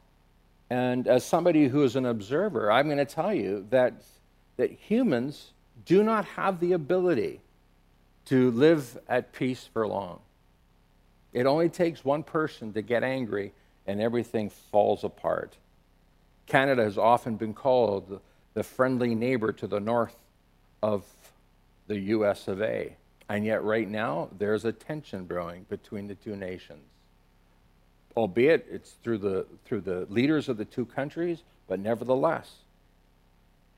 and 0.68 1.06
as 1.06 1.24
somebody 1.24 1.68
who 1.68 1.84
is 1.84 1.94
an 1.94 2.06
observer, 2.06 2.72
I'm 2.72 2.86
going 2.86 2.98
to 2.98 3.04
tell 3.04 3.32
you 3.32 3.66
that, 3.70 3.94
that 4.56 4.72
humans 4.72 5.52
do 5.84 6.02
not 6.02 6.24
have 6.24 6.60
the 6.60 6.72
ability 6.72 7.40
to 8.26 8.50
live 8.50 8.98
at 9.08 9.32
peace 9.32 9.68
for 9.72 9.86
long. 9.86 10.20
It 11.32 11.46
only 11.46 11.68
takes 11.68 12.04
one 12.04 12.22
person 12.22 12.72
to 12.74 12.82
get 12.82 13.02
angry 13.02 13.52
and 13.86 14.00
everything 14.00 14.50
falls 14.50 15.04
apart. 15.04 15.56
Canada 16.46 16.82
has 16.82 16.98
often 16.98 17.36
been 17.36 17.54
called 17.54 18.20
the 18.54 18.62
friendly 18.62 19.14
neighbor 19.14 19.52
to 19.52 19.66
the 19.66 19.80
north 19.80 20.16
of 20.82 21.04
the 21.86 21.98
US 21.98 22.48
of 22.48 22.60
A. 22.62 22.96
And 23.28 23.44
yet, 23.44 23.62
right 23.62 23.88
now, 23.88 24.28
there's 24.38 24.64
a 24.64 24.72
tension 24.72 25.24
brewing 25.24 25.66
between 25.68 26.06
the 26.06 26.14
two 26.14 26.36
nations. 26.36 26.84
Albeit 28.16 28.66
it's 28.70 28.92
through 29.02 29.18
the, 29.18 29.46
through 29.64 29.82
the 29.82 30.06
leaders 30.08 30.48
of 30.48 30.56
the 30.56 30.64
two 30.64 30.86
countries, 30.86 31.42
but 31.66 31.78
nevertheless, 31.78 32.50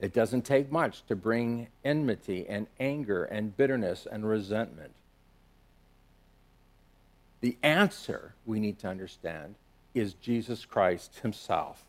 it 0.00 0.14
doesn't 0.14 0.42
take 0.42 0.72
much 0.72 1.04
to 1.06 1.14
bring 1.14 1.68
enmity 1.84 2.46
and 2.48 2.66
anger 2.78 3.24
and 3.24 3.56
bitterness 3.56 4.06
and 4.10 4.26
resentment. 4.26 4.92
The 7.42 7.56
answer 7.62 8.34
we 8.46 8.60
need 8.60 8.78
to 8.80 8.88
understand 8.88 9.54
is 9.94 10.14
Jesus 10.14 10.64
Christ 10.64 11.18
himself, 11.20 11.84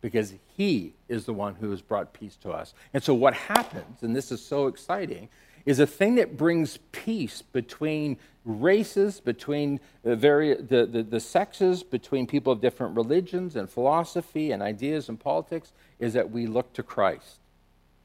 because 0.00 0.34
he 0.56 0.92
is 1.08 1.24
the 1.24 1.32
one 1.32 1.56
who 1.56 1.70
has 1.70 1.82
brought 1.82 2.12
peace 2.12 2.36
to 2.42 2.50
us. 2.50 2.74
And 2.94 3.02
so, 3.02 3.14
what 3.14 3.34
happens, 3.34 4.02
and 4.02 4.14
this 4.14 4.30
is 4.30 4.44
so 4.44 4.66
exciting, 4.66 5.28
is 5.66 5.80
a 5.80 5.86
thing 5.86 6.14
that 6.14 6.36
brings 6.36 6.78
peace 6.92 7.42
between 7.42 8.16
races, 8.44 9.20
between 9.20 9.80
the, 10.04 10.14
vari- 10.14 10.54
the, 10.54 10.86
the, 10.86 11.02
the, 11.02 11.20
sexes, 11.20 11.82
between 11.82 12.26
people 12.26 12.52
of 12.52 12.60
different 12.60 12.96
religions 12.96 13.56
and 13.56 13.68
philosophy 13.68 14.52
and 14.52 14.62
ideas 14.62 15.08
and 15.08 15.18
politics, 15.18 15.72
is 15.98 16.12
that 16.12 16.30
we 16.30 16.46
look 16.46 16.72
to 16.72 16.84
Christ. 16.84 17.40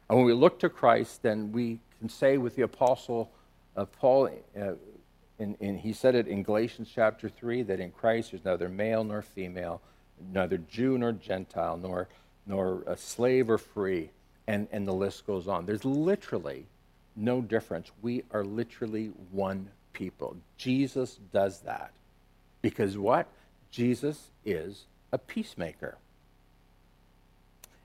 And 0.09 0.17
when 0.17 0.25
we 0.25 0.33
look 0.33 0.59
to 0.59 0.69
Christ, 0.69 1.21
then 1.21 1.51
we 1.51 1.79
can 1.99 2.09
say 2.09 2.37
with 2.37 2.55
the 2.55 2.63
apostle 2.63 3.31
uh, 3.77 3.85
Paul, 3.85 4.29
uh, 4.59 4.73
in, 5.39 5.55
in, 5.59 5.77
he 5.77 5.93
said 5.93 6.15
it 6.15 6.27
in 6.27 6.43
Galatians 6.43 6.89
chapter 6.93 7.29
3, 7.29 7.61
that 7.63 7.79
in 7.79 7.91
Christ 7.91 8.31
there's 8.31 8.43
neither 8.43 8.67
male 8.67 9.03
nor 9.03 9.21
female, 9.21 9.81
neither 10.33 10.57
Jew 10.57 10.97
nor 10.97 11.11
Gentile, 11.13 11.77
nor, 11.77 12.07
nor 12.47 12.83
a 12.87 12.97
slave 12.97 13.49
or 13.49 13.59
free, 13.59 14.09
and, 14.47 14.67
and 14.71 14.87
the 14.87 14.93
list 14.93 15.25
goes 15.27 15.47
on. 15.47 15.65
There's 15.67 15.85
literally 15.85 16.65
no 17.15 17.41
difference. 17.41 17.91
We 18.01 18.23
are 18.31 18.43
literally 18.43 19.11
one 19.31 19.69
people. 19.93 20.37
Jesus 20.57 21.19
does 21.33 21.59
that. 21.61 21.91
Because 22.61 22.97
what? 22.97 23.27
Jesus 23.71 24.29
is 24.45 24.85
a 25.11 25.17
peacemaker. 25.17 25.97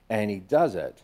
And 0.09 0.29
he 0.29 0.37
does 0.37 0.75
it 0.75 1.03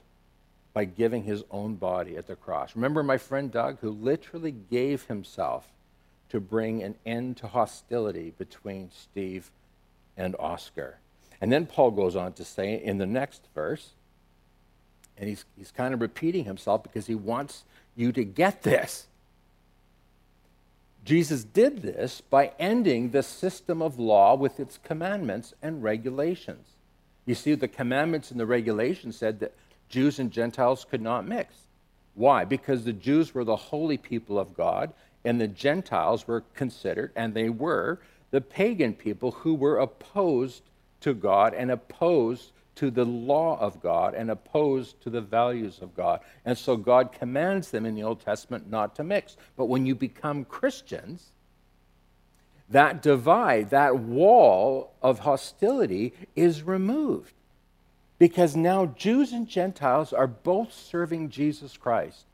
by 0.73 0.85
giving 0.85 1.23
his 1.23 1.43
own 1.51 1.75
body 1.75 2.17
at 2.17 2.27
the 2.27 2.35
cross. 2.35 2.75
Remember 2.75 3.03
my 3.03 3.17
friend 3.17 3.51
Doug, 3.51 3.79
who 3.79 3.89
literally 3.89 4.51
gave 4.51 5.03
himself 5.05 5.67
to 6.29 6.39
bring 6.39 6.81
an 6.81 6.95
end 7.05 7.37
to 7.37 7.47
hostility 7.47 8.33
between 8.37 8.89
Steve 8.91 9.51
and 10.17 10.35
Oscar. 10.39 10.97
And 11.39 11.51
then 11.51 11.65
Paul 11.65 11.91
goes 11.91 12.15
on 12.15 12.33
to 12.33 12.45
say 12.45 12.81
in 12.81 12.97
the 12.97 13.05
next 13.05 13.47
verse, 13.53 13.91
and 15.17 15.29
he's, 15.29 15.45
he's 15.57 15.71
kind 15.71 15.93
of 15.93 16.01
repeating 16.01 16.45
himself 16.45 16.81
because 16.81 17.05
he 17.05 17.15
wants 17.15 17.65
you 17.95 18.11
to 18.11 18.23
get 18.23 18.63
this. 18.63 19.07
Jesus 21.05 21.43
did 21.43 21.81
this 21.81 22.21
by 22.21 22.53
ending 22.57 23.11
the 23.11 23.23
system 23.23 23.81
of 23.81 23.99
law 23.99 24.35
with 24.35 24.59
its 24.59 24.77
commandments 24.77 25.53
and 25.61 25.83
regulations. 25.83 26.67
You 27.25 27.35
see, 27.35 27.55
the 27.55 27.67
commandments 27.67 28.31
and 28.31 28.39
the 28.39 28.45
regulations 28.45 29.17
said 29.17 29.39
that 29.41 29.53
Jews 29.89 30.19
and 30.19 30.31
Gentiles 30.31 30.85
could 30.89 31.01
not 31.01 31.27
mix. 31.27 31.55
Why? 32.15 32.45
Because 32.45 32.85
the 32.85 32.93
Jews 32.93 33.33
were 33.33 33.43
the 33.43 33.55
holy 33.55 33.97
people 33.97 34.39
of 34.39 34.55
God, 34.55 34.93
and 35.25 35.39
the 35.39 35.47
Gentiles 35.47 36.27
were 36.27 36.43
considered, 36.53 37.11
and 37.15 37.33
they 37.33 37.49
were, 37.49 37.99
the 38.31 38.41
pagan 38.41 38.93
people 38.93 39.31
who 39.31 39.53
were 39.53 39.77
opposed 39.77 40.63
to 41.01 41.13
God 41.13 41.53
and 41.53 41.69
opposed 41.69 42.51
to 42.75 42.89
the 42.89 43.05
law 43.05 43.59
of 43.59 43.81
God 43.81 44.15
and 44.15 44.31
opposed 44.31 45.01
to 45.01 45.09
the 45.09 45.21
values 45.21 45.79
of 45.81 45.95
God. 45.95 46.21
And 46.45 46.57
so 46.57 46.75
God 46.75 47.11
commands 47.11 47.71
them 47.71 47.85
in 47.85 47.95
the 47.95 48.03
Old 48.03 48.21
Testament 48.21 48.69
not 48.69 48.95
to 48.95 49.03
mix. 49.03 49.37
But 49.55 49.65
when 49.65 49.85
you 49.85 49.95
become 49.95 50.45
Christians, 50.45 51.29
that 52.69 53.01
divide, 53.01 53.69
that 53.69 53.99
wall 53.99 54.93
of 55.01 55.19
hostility 55.19 56.13
is 56.35 56.63
removed. 56.63 57.33
Because 58.17 58.55
now 58.55 58.87
Jews 58.87 59.31
and 59.31 59.47
Gentiles 59.47 60.13
are 60.13 60.27
both 60.27 60.73
serving 60.73 61.29
Jesus 61.29 61.77
Christ. 61.77 62.25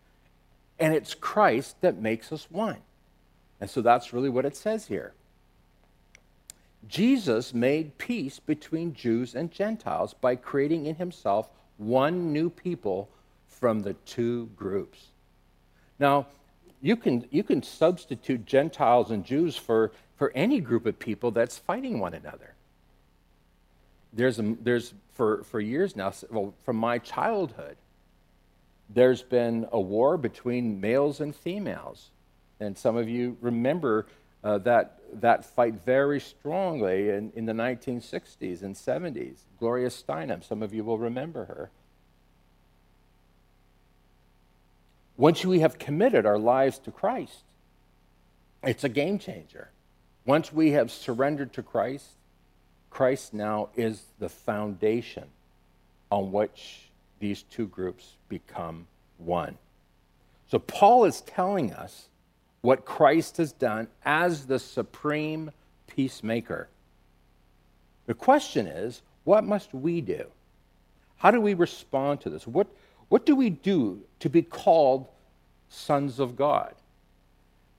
And 0.79 0.93
it's 0.93 1.13
Christ 1.13 1.81
that 1.81 1.97
makes 1.97 2.31
us 2.31 2.47
one. 2.49 2.77
And 3.59 3.69
so 3.69 3.81
that's 3.81 4.13
really 4.13 4.29
what 4.29 4.45
it 4.45 4.55
says 4.55 4.87
here. 4.87 5.13
Jesus 6.87 7.53
made 7.53 7.97
peace 7.97 8.39
between 8.39 8.93
Jews 8.93 9.35
and 9.35 9.51
Gentiles 9.51 10.13
by 10.13 10.35
creating 10.35 10.85
in 10.85 10.95
himself 10.95 11.49
one 11.77 12.33
new 12.33 12.49
people 12.49 13.09
from 13.47 13.81
the 13.81 13.93
two 14.05 14.49
groups. 14.55 15.07
Now, 15.99 16.27
you 16.81 16.95
can, 16.95 17.25
you 17.29 17.43
can 17.43 17.61
substitute 17.61 18.45
Gentiles 18.45 19.11
and 19.11 19.25
Jews 19.25 19.57
for, 19.57 19.91
for 20.15 20.31
any 20.33 20.61
group 20.61 20.85
of 20.85 20.97
people 20.97 21.31
that's 21.31 21.57
fighting 21.57 21.99
one 21.99 22.13
another. 22.13 22.53
There's, 24.13 24.39
a, 24.39 24.55
there's 24.61 24.93
for, 25.11 25.43
for 25.43 25.59
years 25.59 25.95
now, 25.95 26.13
well, 26.31 26.53
from 26.63 26.77
my 26.77 26.97
childhood, 26.99 27.75
there's 28.89 29.21
been 29.21 29.67
a 29.71 29.79
war 29.79 30.17
between 30.17 30.81
males 30.81 31.19
and 31.19 31.35
females. 31.35 32.09
And 32.59 32.77
some 32.77 32.97
of 32.97 33.07
you 33.07 33.37
remember 33.41 34.07
uh, 34.43 34.57
that, 34.59 34.98
that 35.13 35.45
fight 35.45 35.85
very 35.85 36.19
strongly 36.19 37.09
in, 37.09 37.31
in 37.35 37.45
the 37.45 37.53
1960s 37.53 38.61
and 38.61 38.75
70s. 38.75 39.37
Gloria 39.59 39.89
Steinem, 39.89 40.43
some 40.43 40.61
of 40.63 40.73
you 40.73 40.83
will 40.83 40.97
remember 40.97 41.45
her. 41.45 41.69
Once 45.17 45.43
we 45.43 45.59
have 45.59 45.77
committed 45.77 46.25
our 46.25 46.39
lives 46.39 46.79
to 46.79 46.91
Christ, 46.91 47.43
it's 48.63 48.83
a 48.83 48.89
game 48.89 49.19
changer. 49.19 49.69
Once 50.25 50.53
we 50.53 50.71
have 50.71 50.91
surrendered 50.91 51.53
to 51.53 51.63
Christ, 51.63 52.11
Christ 52.89 53.33
now 53.33 53.69
is 53.75 54.03
the 54.19 54.29
foundation 54.29 55.25
on 56.11 56.31
which 56.31 56.89
these 57.19 57.43
two 57.43 57.67
groups 57.67 58.15
become 58.27 58.87
one. 59.17 59.57
So 60.47 60.59
Paul 60.59 61.05
is 61.05 61.21
telling 61.21 61.73
us 61.73 62.08
what 62.61 62.85
Christ 62.85 63.37
has 63.37 63.51
done 63.51 63.87
as 64.03 64.45
the 64.45 64.59
supreme 64.59 65.51
peacemaker. 65.87 66.69
The 68.05 68.13
question 68.13 68.67
is, 68.67 69.01
what 69.23 69.43
must 69.43 69.73
we 69.73 70.01
do? 70.01 70.25
How 71.17 71.31
do 71.31 71.41
we 71.41 71.53
respond 71.53 72.21
to 72.21 72.29
this? 72.29 72.47
What, 72.47 72.67
what 73.09 73.25
do 73.25 73.35
we 73.35 73.49
do 73.49 74.01
to 74.19 74.29
be 74.29 74.41
called 74.41 75.07
sons 75.69 76.19
of 76.19 76.35
God? 76.35 76.73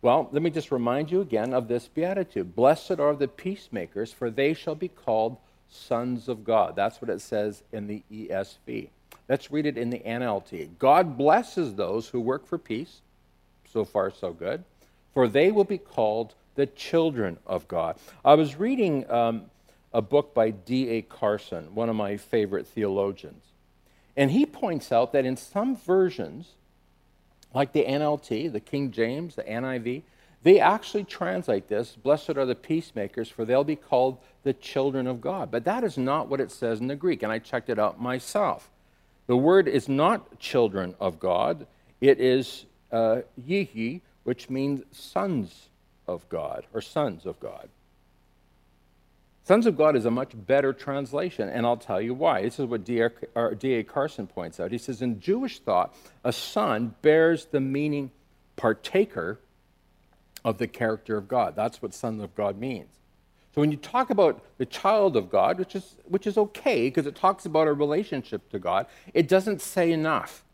Well, 0.03 0.29
let 0.33 0.43
me 0.43 0.51
just 0.51 0.73
remind 0.73 1.11
you 1.11 1.21
again 1.21 1.53
of 1.53 1.69
this 1.69 1.89
beatitude 1.89 2.55
Blessed 2.55 3.01
are 3.01 3.15
the 3.15 3.29
peacemakers, 3.29 4.13
for 4.13 4.31
they 4.31 4.55
shall 4.55 4.75
be 4.75 4.89
called 4.89 5.37
sons 5.69 6.29
of 6.29 6.45
God. 6.45 6.75
That's 6.75 7.03
what 7.03 7.11
it 7.11 7.21
says 7.21 7.63
in 7.73 7.87
the 7.87 8.03
ESV. 8.11 8.89
Let's 9.29 9.51
read 9.51 9.67
it 9.67 9.79
in 9.79 9.91
the 9.91 10.01
NLT. 10.01 10.79
God 10.79 11.17
blesses 11.17 11.75
those 11.75 12.09
who 12.09 12.21
work 12.21 12.47
for 12.47 12.59
peace. 12.59 13.01
So 13.73 13.85
far, 13.85 14.11
so 14.11 14.33
good 14.33 14.65
for 15.13 15.29
they 15.29 15.51
will 15.51 15.65
be 15.65 15.79
called 15.79 16.35
the 16.55 16.67
children 16.67 17.39
of 17.47 17.67
God. 17.69 17.97
I 18.25 18.35
was 18.35 18.57
reading 18.57 19.11
um, 19.11 19.43
a 19.93 20.03
book 20.03 20.35
by 20.35 20.51
D.A. 20.51 21.03
Carson, 21.03 21.75
one 21.75 21.89
of 21.89 21.97
my 21.97 22.17
favorite 22.17 22.67
theologians, 22.67 23.45
and 24.17 24.31
he 24.31 24.47
points 24.47 24.93
out 24.93 25.13
that 25.13 25.25
in 25.25 25.37
some 25.37 25.77
versions, 25.77 26.53
like 27.55 27.73
the 27.73 27.85
NLT, 27.85 28.53
the 28.53 28.61
King 28.61 28.91
James, 28.91 29.35
the 29.35 29.43
NIV, 29.43 30.03
they 30.43 30.59
actually 30.59 31.05
translate 31.05 31.69
this 31.69 31.97
Blessed 31.97 32.31
are 32.31 32.47
the 32.47 32.55
peacemakers, 32.55 33.29
for 33.29 33.45
they'll 33.45 33.65
be 33.65 33.77
called 33.77 34.19
the 34.43 34.53
children 34.53 35.07
of 35.07 35.21
God. 35.21 35.51
But 35.51 35.65
that 35.65 35.85
is 35.85 35.99
not 35.99 36.29
what 36.29 36.41
it 36.41 36.51
says 36.51 36.81
in 36.81 36.87
the 36.87 36.97
Greek, 36.97 37.23
and 37.23 37.33
I 37.33 37.39
checked 37.39 37.69
it 37.69 37.79
out 37.79 38.01
myself. 38.01 38.71
The 39.27 39.37
word 39.37 39.69
is 39.69 39.89
not 39.89 40.39
children 40.39 40.95
of 40.99 41.21
God, 41.21 41.67
it 42.01 42.21
is 42.21 42.67
uh, 42.93 43.21
which 44.25 44.51
means 44.51 44.83
sons 44.93 45.69
of 46.07 46.29
God 46.29 46.67
or 46.73 46.81
sons 46.81 47.27
of 47.27 47.39
God. 47.41 47.69
Sons 49.45 49.67
of 49.67 49.77
God 49.77 49.97
is 49.97 50.05
a 50.05 50.11
much 50.11 50.33
better 50.35 50.73
translation, 50.73 51.49
and 51.49 51.67
I'll 51.67 51.77
tell 51.77 52.01
you 52.01 52.15
why. 52.15 52.43
This 52.43 52.61
is 52.61 52.67
what 52.67 52.85
D.A. 52.85 53.83
Carson 53.83 54.27
points 54.27 54.61
out. 54.61 54.71
He 54.71 54.79
says, 54.79 55.03
In 55.03 55.19
Jewish 55.19 55.59
thought, 55.59 55.95
a 56.23 56.33
son 56.33 56.95
bears 57.03 57.47
the 57.47 57.61
meaning 57.61 58.13
partaker 58.55 59.41
of 60.45 60.59
the 60.59 60.69
character 60.69 61.17
of 61.17 61.27
God. 61.27 61.57
That's 61.57 61.83
what 61.83 61.95
son 61.95 62.21
of 62.21 62.35
God 62.35 62.59
means. 62.59 62.91
So 63.55 63.61
when 63.61 63.73
you 63.73 63.77
talk 63.77 64.11
about 64.11 64.41
the 64.59 64.67
child 64.67 65.17
of 65.17 65.31
God, 65.31 65.59
which 65.59 65.75
is, 65.75 65.97
which 66.05 66.27
is 66.27 66.39
okay 66.39 66.89
because 66.89 67.07
it 67.07 67.17
talks 67.17 67.47
about 67.47 67.67
a 67.67 67.73
relationship 67.73 68.49
to 68.51 68.59
God, 68.59 68.87
it 69.13 69.27
doesn't 69.27 69.61
say 69.61 69.91
enough. 69.91 70.45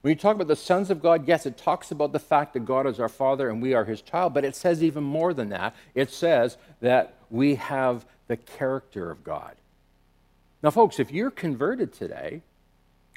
When 0.00 0.10
you 0.10 0.16
talk 0.16 0.34
about 0.34 0.48
the 0.48 0.56
sons 0.56 0.90
of 0.90 1.02
God, 1.02 1.28
yes, 1.28 1.44
it 1.44 1.58
talks 1.58 1.90
about 1.90 2.12
the 2.12 2.18
fact 2.18 2.54
that 2.54 2.64
God 2.64 2.86
is 2.86 2.98
our 2.98 3.08
Father 3.08 3.50
and 3.50 3.60
we 3.60 3.74
are 3.74 3.84
His 3.84 4.00
child, 4.00 4.32
but 4.32 4.44
it 4.44 4.56
says 4.56 4.82
even 4.82 5.04
more 5.04 5.34
than 5.34 5.50
that. 5.50 5.74
It 5.94 6.10
says 6.10 6.56
that 6.80 7.16
we 7.28 7.56
have 7.56 8.06
the 8.26 8.38
character 8.38 9.10
of 9.10 9.22
God. 9.22 9.56
Now, 10.62 10.70
folks, 10.70 10.98
if 10.98 11.12
you're 11.12 11.30
converted 11.30 11.92
today 11.92 12.42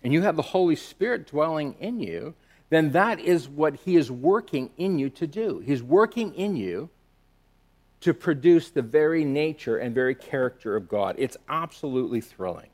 and 0.03 0.11
you 0.11 0.21
have 0.23 0.35
the 0.35 0.41
Holy 0.41 0.75
Spirit 0.75 1.27
dwelling 1.27 1.75
in 1.79 1.99
you, 1.99 2.33
then 2.69 2.91
that 2.91 3.19
is 3.19 3.47
what 3.47 3.75
He 3.75 3.95
is 3.95 4.11
working 4.11 4.69
in 4.77 4.99
you 4.99 5.09
to 5.11 5.27
do. 5.27 5.59
He's 5.59 5.83
working 5.83 6.33
in 6.33 6.55
you 6.57 6.89
to 8.01 8.13
produce 8.13 8.69
the 8.69 8.81
very 8.81 9.23
nature 9.23 9.77
and 9.77 9.95
very 9.95 10.15
character 10.15 10.75
of 10.75 10.89
God. 10.89 11.15
It's 11.17 11.37
absolutely 11.47 12.19
thrilling. 12.19 12.72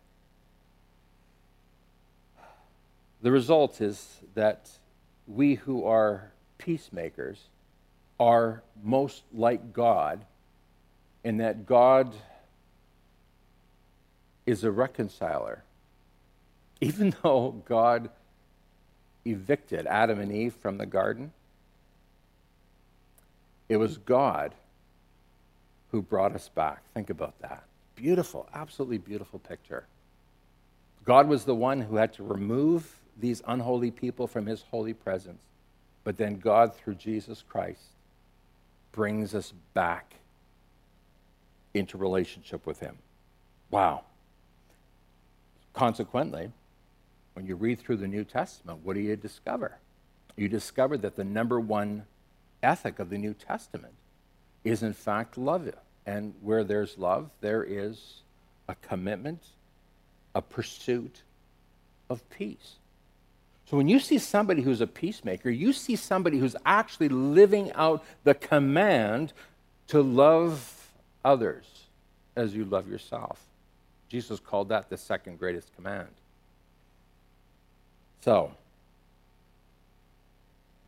The 3.22 3.32
result 3.32 3.82
is 3.82 4.22
that 4.34 4.70
we 5.28 5.56
who 5.56 5.86
are 5.86 6.32
peacemakers 6.58 7.50
are 8.20 8.64
most 8.84 9.24
like 9.34 9.74
God 9.74 10.26
in 11.24 11.38
that 11.38 11.66
God 11.66 12.14
is 14.46 14.64
a 14.64 14.72
reconciler. 14.72 15.64
Even 16.82 17.14
though 17.24 17.62
God 17.66 18.10
evicted 19.26 19.86
Adam 19.86 20.20
and 20.20 20.32
Eve 20.32 20.54
from 20.54 20.78
the 20.78 20.86
garden, 20.86 21.32
it 23.68 23.78
was 23.78 23.98
God 23.98 24.56
who 25.92 26.02
brought 26.02 26.34
us 26.34 26.50
back. 26.50 26.82
Think 26.94 27.10
about 27.10 27.40
that. 27.42 27.64
Beautiful, 27.96 28.48
absolutely 28.54 28.98
beautiful 28.98 29.40
picture. 29.40 29.86
God 31.06 31.28
was 31.28 31.46
the 31.46 31.56
one 31.56 31.82
who 31.82 31.98
had 31.98 32.14
to 32.14 32.24
remove 32.24 32.99
these 33.20 33.42
unholy 33.48 33.92
people 33.92 34.28
from 34.28 34.46
his 34.46 34.64
holy 34.72 34.94
presence. 34.94 35.42
But 36.04 36.18
then 36.18 36.40
God, 36.40 36.76
through 36.76 36.96
Jesus 36.96 37.44
Christ, 37.48 37.82
brings 38.92 39.36
us 39.36 39.54
back 39.74 40.16
into 41.74 41.98
relationship 41.98 42.66
with 42.66 42.80
him. 42.80 42.98
Wow. 43.70 44.04
Consequently, 45.74 46.52
when 47.34 47.46
you 47.46 47.56
read 47.56 47.80
through 47.80 47.98
the 47.98 48.08
New 48.08 48.24
Testament, 48.24 48.80
what 48.84 48.96
do 48.96 49.02
you 49.02 49.16
discover? 49.16 49.78
You 50.36 50.48
discover 50.48 50.98
that 50.98 51.16
the 51.16 51.24
number 51.24 51.60
one 51.60 52.06
ethic 52.64 53.00
of 53.00 53.10
the 53.10 53.18
New 53.18 53.34
Testament 53.34 53.94
is, 54.64 54.84
in 54.84 54.94
fact, 54.94 55.38
love. 55.38 55.70
And 56.06 56.34
where 56.42 56.64
there's 56.64 56.98
love, 56.98 57.30
there 57.42 57.64
is 57.64 58.22
a 58.68 58.76
commitment, 58.76 59.44
a 60.34 60.42
pursuit 60.42 61.22
of 62.10 62.28
peace. 62.30 62.78
So 63.70 63.78
when 63.78 63.88
you 63.88 64.00
see 64.00 64.18
somebody 64.18 64.64
who's 64.64 64.82
a 64.82 64.88
peacemaker, 64.88 65.52
you 65.52 65.74
see 65.74 65.96
somebody 65.96 66.40
who's 66.40 66.56
actually 66.66 67.10
living 67.10 67.72
out 67.74 68.04
the 68.24 68.34
command 68.34 69.32
to 69.90 70.02
love 70.02 70.90
others 71.24 71.66
as 72.36 72.56
you 72.56 72.66
love 72.66 72.90
yourself. 72.90 73.40
Jesus 74.08 74.40
called 74.40 74.70
that 74.70 74.90
the 74.90 74.98
second 74.98 75.38
greatest 75.38 75.76
command. 75.76 76.08
So, 78.22 78.52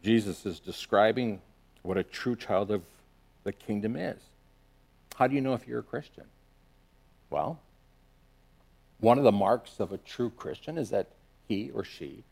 Jesus 0.04 0.44
is 0.48 0.60
describing 0.60 1.40
what 1.84 2.00
a 2.00 2.04
true 2.04 2.36
child 2.36 2.72
of 2.72 2.82
the 3.44 3.52
kingdom 3.52 3.96
is. 3.96 4.18
How 5.18 5.28
do 5.28 5.36
you 5.36 5.42
know 5.42 5.54
if 5.54 5.68
you're 5.68 5.82
a 5.82 5.84
Christian? 5.84 6.26
Well, 7.30 7.60
one 9.00 9.20
of 9.20 9.24
the 9.24 9.32
marks 9.32 9.80
of 9.80 9.92
a 9.92 10.00
true 10.00 10.32
Christian 10.32 10.80
is 10.80 10.90
that 10.90 11.10
he 11.48 11.70
or 11.70 11.84
she 11.84 12.24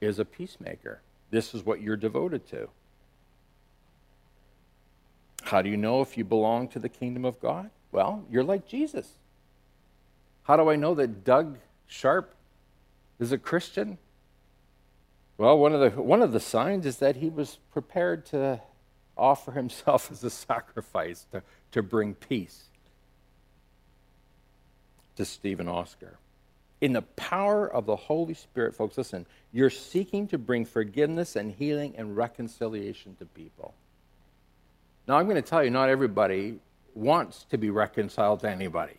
is 0.00 0.18
a 0.18 0.24
peacemaker. 0.24 1.00
This 1.30 1.54
is 1.54 1.64
what 1.64 1.80
you're 1.80 1.96
devoted 1.96 2.46
to. 2.48 2.68
How 5.42 5.62
do 5.62 5.68
you 5.68 5.76
know 5.76 6.00
if 6.00 6.16
you 6.16 6.24
belong 6.24 6.68
to 6.68 6.78
the 6.78 6.88
kingdom 6.88 7.24
of 7.24 7.40
God? 7.40 7.70
Well, 7.92 8.24
you're 8.30 8.44
like 8.44 8.66
Jesus. 8.66 9.08
How 10.44 10.56
do 10.56 10.70
I 10.70 10.76
know 10.76 10.94
that 10.94 11.24
Doug 11.24 11.58
Sharp 11.86 12.34
is 13.18 13.32
a 13.32 13.38
Christian? 13.38 13.98
Well, 15.36 15.58
one 15.58 15.74
of 15.74 15.80
the, 15.80 16.00
one 16.00 16.22
of 16.22 16.32
the 16.32 16.40
signs 16.40 16.86
is 16.86 16.98
that 16.98 17.16
he 17.16 17.28
was 17.28 17.58
prepared 17.72 18.26
to 18.26 18.60
offer 19.16 19.52
himself 19.52 20.10
as 20.12 20.22
a 20.24 20.30
sacrifice 20.30 21.26
to, 21.32 21.42
to 21.72 21.82
bring 21.82 22.14
peace 22.14 22.64
to 25.16 25.24
Steve 25.24 25.60
and 25.60 25.68
Oscar. 25.68 26.18
In 26.84 26.92
the 26.92 27.00
power 27.00 27.66
of 27.66 27.86
the 27.86 27.96
Holy 27.96 28.34
Spirit, 28.34 28.74
folks, 28.74 28.98
listen, 28.98 29.24
you're 29.54 29.70
seeking 29.70 30.28
to 30.28 30.36
bring 30.36 30.66
forgiveness 30.66 31.34
and 31.34 31.50
healing 31.50 31.94
and 31.96 32.14
reconciliation 32.14 33.16
to 33.20 33.24
people. 33.24 33.72
Now, 35.08 35.16
I'm 35.16 35.24
going 35.24 35.36
to 35.36 35.48
tell 35.48 35.64
you, 35.64 35.70
not 35.70 35.88
everybody 35.88 36.58
wants 36.94 37.44
to 37.44 37.56
be 37.56 37.70
reconciled 37.70 38.40
to 38.40 38.50
anybody. 38.50 38.98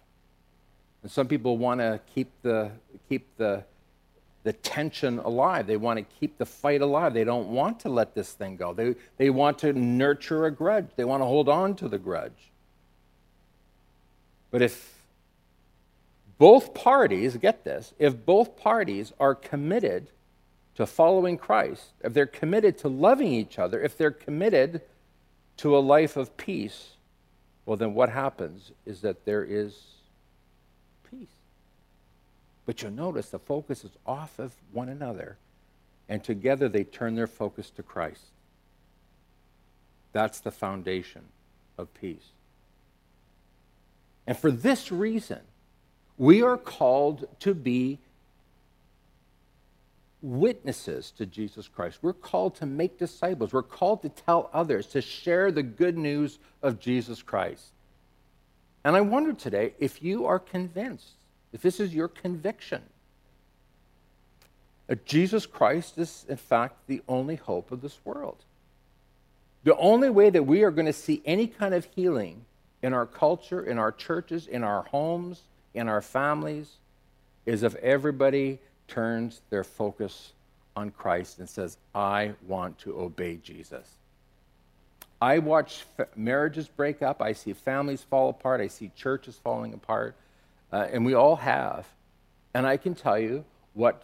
And 1.03 1.11
some 1.11 1.27
people 1.27 1.59
want 1.59 1.79
to 1.79 1.99
keep 2.15 2.31
the, 2.41 2.71
keep 3.07 3.27
the, 3.37 3.63
the 4.41 4.53
tension 4.53 5.19
alive. 5.19 5.67
They 5.67 5.77
want 5.77 5.99
to 5.99 6.05
keep 6.19 6.39
the 6.39 6.45
fight 6.47 6.81
alive. 6.81 7.13
They 7.13 7.23
don't 7.23 7.49
want 7.49 7.81
to 7.81 7.89
let 7.89 8.15
this 8.15 8.33
thing 8.33 8.55
go. 8.55 8.73
They, 8.73 8.95
they 9.17 9.29
want 9.29 9.59
to 9.59 9.73
nurture 9.73 10.47
a 10.47 10.51
grudge, 10.51 10.87
they 10.95 11.05
want 11.05 11.21
to 11.21 11.25
hold 11.25 11.49
on 11.49 11.75
to 11.75 11.87
the 11.87 11.99
grudge. 11.99 12.49
But 14.49 14.63
if 14.63 14.94
both 16.37 16.73
parties, 16.73 17.37
get 17.37 17.63
this, 17.63 17.93
if 17.97 18.25
both 18.25 18.57
parties 18.57 19.13
are 19.19 19.35
committed 19.35 20.09
to 20.75 20.85
following 20.85 21.37
Christ, 21.37 21.93
if 22.03 22.13
they're 22.13 22.25
committed 22.25 22.77
to 22.79 22.89
loving 22.89 23.31
each 23.31 23.57
other, 23.57 23.81
if 23.81 23.97
they're 23.97 24.11
committed 24.11 24.81
to 25.57 25.77
a 25.77 25.79
life 25.79 26.17
of 26.17 26.35
peace, 26.35 26.91
well, 27.65 27.77
then 27.77 27.93
what 27.93 28.09
happens 28.09 28.71
is 28.85 29.01
that 29.01 29.25
there 29.25 29.43
is 29.43 29.75
peace. 31.09 31.27
But 32.65 32.81
you'll 32.81 32.91
notice 32.91 33.29
the 33.29 33.39
focus 33.39 33.85
is 33.85 33.91
off 34.05 34.37
of 34.37 34.53
one 34.73 34.89
another, 34.89 35.37
and 36.09 36.23
together 36.23 36.67
they 36.67 36.83
turn 36.83 37.15
their 37.15 37.27
focus 37.27 37.69
to 37.71 37.83
Christ. 37.83 38.25
That's 40.11 40.41
the 40.41 40.51
foundation 40.51 41.23
of 41.77 41.93
peace. 41.93 42.31
And 44.27 44.37
for 44.37 44.51
this 44.51 44.91
reason, 44.91 45.39
we 46.17 46.41
are 46.41 46.57
called 46.57 47.27
to 47.41 47.53
be 47.53 47.99
witnesses 50.21 51.11
to 51.11 51.25
Jesus 51.25 51.67
Christ. 51.67 51.99
We're 52.01 52.13
called 52.13 52.55
to 52.55 52.65
make 52.65 52.97
disciples. 52.97 53.53
We're 53.53 53.61
called 53.61 54.01
to 54.01 54.09
tell 54.09 54.49
others, 54.53 54.87
to 54.87 55.01
share 55.01 55.51
the 55.51 55.63
good 55.63 55.97
news 55.97 56.39
of 56.63 56.79
Jesus 56.79 57.21
Christ. 57.21 57.65
And 58.83 58.95
I 58.95 59.01
wonder 59.01 59.33
today 59.33 59.73
if 59.79 60.01
you 60.01 60.25
are 60.25 60.39
convinced, 60.39 61.11
if 61.53 61.61
this 61.61 61.79
is 61.79 61.93
your 61.93 62.07
conviction, 62.07 62.81
that 64.87 65.05
Jesus 65.05 65.45
Christ 65.45 65.97
is, 65.97 66.25
in 66.29 66.37
fact, 66.37 66.75
the 66.87 67.01
only 67.07 67.35
hope 67.35 67.71
of 67.71 67.81
this 67.81 67.99
world. 68.05 68.37
The 69.63 69.75
only 69.77 70.11
way 70.11 70.29
that 70.29 70.43
we 70.43 70.63
are 70.63 70.69
going 70.71 70.85
to 70.85 70.93
see 70.93 71.23
any 71.25 71.47
kind 71.47 71.73
of 71.73 71.85
healing 71.95 72.45
in 72.83 72.93
our 72.93 73.07
culture, 73.07 73.63
in 73.63 73.79
our 73.79 73.91
churches, 73.91 74.45
in 74.45 74.63
our 74.63 74.83
homes, 74.83 75.41
in 75.75 75.87
our 75.87 76.01
families, 76.01 76.77
is 77.45 77.61
if 77.63 77.75
everybody 77.75 78.59
turns 78.87 79.41
their 79.49 79.63
focus 79.63 80.33
on 80.75 80.91
Christ 80.91 81.39
and 81.39 81.49
says, 81.49 81.77
I 81.93 82.33
want 82.47 82.79
to 82.79 82.99
obey 82.99 83.37
Jesus. 83.37 83.87
I 85.21 85.39
watch 85.39 85.85
f- 85.97 86.07
marriages 86.15 86.67
break 86.67 87.01
up. 87.01 87.21
I 87.21 87.33
see 87.33 87.53
families 87.53 88.01
fall 88.01 88.29
apart. 88.29 88.61
I 88.61 88.67
see 88.67 88.91
churches 88.95 89.39
falling 89.41 89.73
apart. 89.73 90.15
Uh, 90.71 90.87
and 90.91 91.05
we 91.05 91.13
all 91.13 91.37
have. 91.37 91.87
And 92.53 92.67
I 92.67 92.77
can 92.77 92.95
tell 92.95 93.17
you 93.17 93.45
what, 93.73 94.03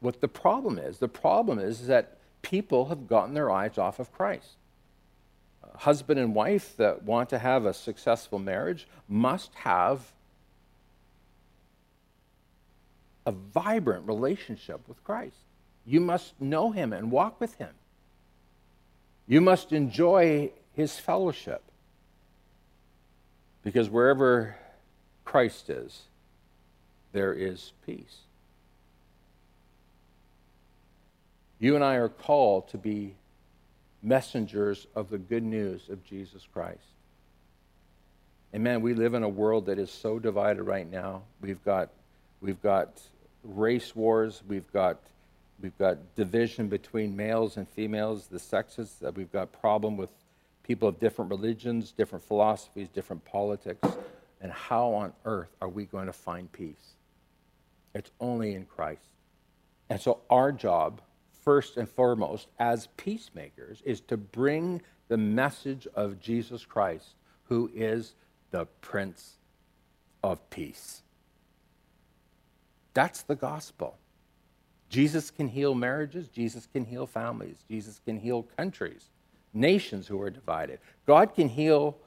what 0.00 0.20
the 0.20 0.28
problem 0.28 0.78
is. 0.78 0.98
The 0.98 1.08
problem 1.08 1.58
is 1.58 1.86
that 1.86 2.18
people 2.42 2.86
have 2.86 3.06
gotten 3.06 3.34
their 3.34 3.50
eyes 3.50 3.78
off 3.78 3.98
of 3.98 4.12
Christ. 4.12 4.56
Husband 5.76 6.18
and 6.18 6.34
wife 6.34 6.74
that 6.78 7.02
want 7.02 7.28
to 7.30 7.38
have 7.38 7.66
a 7.66 7.74
successful 7.74 8.38
marriage 8.38 8.86
must 9.08 9.54
have 9.54 10.12
a 13.26 13.32
vibrant 13.32 14.06
relationship 14.06 14.80
with 14.88 15.02
Christ. 15.04 15.36
You 15.84 16.00
must 16.00 16.40
know 16.40 16.70
him 16.70 16.92
and 16.92 17.10
walk 17.10 17.40
with 17.40 17.54
him. 17.56 17.74
You 19.26 19.40
must 19.40 19.72
enjoy 19.72 20.52
his 20.72 20.98
fellowship. 20.98 21.62
Because 23.62 23.90
wherever 23.90 24.56
Christ 25.24 25.68
is, 25.68 26.02
there 27.12 27.34
is 27.34 27.72
peace. 27.84 28.18
You 31.58 31.74
and 31.74 31.82
I 31.82 31.94
are 31.94 32.08
called 32.08 32.68
to 32.68 32.78
be 32.78 33.14
messengers 34.02 34.86
of 34.94 35.10
the 35.10 35.18
good 35.18 35.42
news 35.42 35.88
of 35.88 36.04
Jesus 36.04 36.46
Christ. 36.52 36.78
And 38.52 38.62
man, 38.62 38.82
we 38.82 38.94
live 38.94 39.14
in 39.14 39.22
a 39.22 39.28
world 39.28 39.66
that 39.66 39.78
is 39.78 39.90
so 39.90 40.18
divided 40.18 40.62
right 40.62 40.88
now. 40.88 41.22
We've 41.40 41.62
got, 41.64 41.90
we've 42.40 42.62
got 42.62 43.00
race 43.46 43.94
wars. 43.94 44.42
We've 44.46 44.70
got 44.72 44.98
we've 45.60 45.76
got 45.78 46.14
division 46.14 46.68
between 46.68 47.16
males 47.16 47.56
and 47.56 47.68
females, 47.68 48.26
the 48.26 48.38
sexes. 48.38 49.02
Uh, 49.04 49.12
we've 49.12 49.32
got 49.32 49.52
problem 49.52 49.96
with 49.96 50.10
people 50.62 50.88
of 50.88 50.98
different 50.98 51.30
religions, 51.30 51.92
different 51.92 52.24
philosophies, 52.24 52.88
different 52.88 53.24
politics. 53.24 53.88
And 54.40 54.52
how 54.52 54.92
on 54.92 55.12
earth 55.24 55.54
are 55.62 55.68
we 55.68 55.86
going 55.86 56.06
to 56.06 56.12
find 56.12 56.50
peace? 56.52 56.96
It's 57.94 58.10
only 58.20 58.54
in 58.54 58.66
Christ. 58.66 59.08
And 59.88 60.00
so 60.00 60.20
our 60.28 60.52
job, 60.52 61.00
first 61.42 61.76
and 61.76 61.88
foremost, 61.88 62.48
as 62.58 62.88
peacemakers, 62.96 63.80
is 63.84 64.00
to 64.02 64.16
bring 64.16 64.82
the 65.08 65.16
message 65.16 65.86
of 65.94 66.20
Jesus 66.20 66.64
Christ, 66.64 67.14
who 67.44 67.70
is 67.74 68.14
the 68.50 68.66
Prince 68.80 69.38
of 70.22 70.50
Peace. 70.50 71.02
That's 72.96 73.20
the 73.20 73.34
gospel. 73.34 73.98
Jesus 74.88 75.30
can 75.30 75.48
heal 75.48 75.74
marriages, 75.74 76.28
Jesus 76.28 76.66
can 76.72 76.86
heal 76.86 77.06
families, 77.06 77.58
Jesus 77.68 78.00
can 78.06 78.18
heal 78.18 78.46
countries, 78.56 79.10
nations 79.52 80.06
who 80.06 80.18
are 80.22 80.30
divided. 80.30 80.78
God 81.06 81.34
can 81.34 81.50
heal 81.50 81.98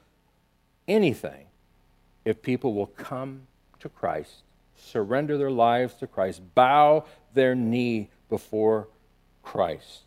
anything 0.88 1.46
if 2.26 2.42
people 2.42 2.74
will 2.74 2.88
come 2.88 3.42
to 3.82 3.88
Christ, 3.88 4.42
surrender 4.76 5.38
their 5.38 5.52
lives 5.52 5.94
to 5.96 6.08
Christ, 6.08 6.42
bow 6.56 7.06
their 7.36 7.54
knee 7.54 8.10
before 8.28 8.88
Christ. 9.44 10.06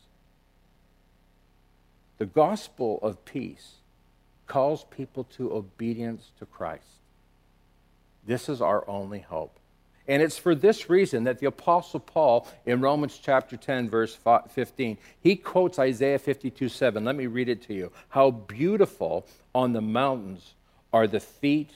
The 2.18 2.26
gospel 2.26 2.98
of 3.02 3.24
peace 3.24 3.74
calls 4.48 4.82
people 4.90 5.22
to 5.36 5.52
obedience 5.52 6.32
to 6.40 6.44
Christ. 6.44 6.98
This 8.26 8.48
is 8.48 8.60
our 8.60 8.84
only 8.90 9.20
hope. 9.20 9.60
And 10.08 10.20
it's 10.22 10.38
for 10.38 10.54
this 10.54 10.90
reason 10.90 11.24
that 11.24 11.38
the 11.38 11.46
Apostle 11.46 12.00
Paul, 12.00 12.48
in 12.66 12.80
Romans 12.80 13.20
chapter 13.22 13.56
10, 13.56 13.88
verse 13.88 14.18
15, 14.50 14.98
he 15.20 15.36
quotes 15.36 15.78
Isaiah 15.78 16.18
52 16.18 16.68
7. 16.68 17.04
Let 17.04 17.14
me 17.16 17.26
read 17.26 17.48
it 17.48 17.62
to 17.62 17.74
you. 17.74 17.92
How 18.08 18.30
beautiful 18.30 19.26
on 19.54 19.72
the 19.72 19.80
mountains 19.80 20.54
are 20.92 21.06
the 21.06 21.20
feet 21.20 21.70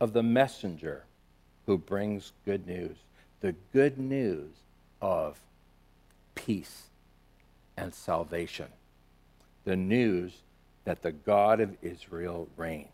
of 0.00 0.12
the 0.12 0.22
messenger 0.22 1.04
who 1.66 1.78
brings 1.78 2.32
good 2.44 2.66
news. 2.66 2.96
The 3.40 3.54
good 3.72 3.98
news 3.98 4.50
of 5.00 5.38
peace 6.34 6.84
and 7.76 7.92
salvation. 7.92 8.68
The 9.64 9.76
news 9.76 10.32
that 10.84 11.02
the 11.02 11.12
God 11.12 11.60
of 11.60 11.76
Israel 11.82 12.48
reigns. 12.56 12.88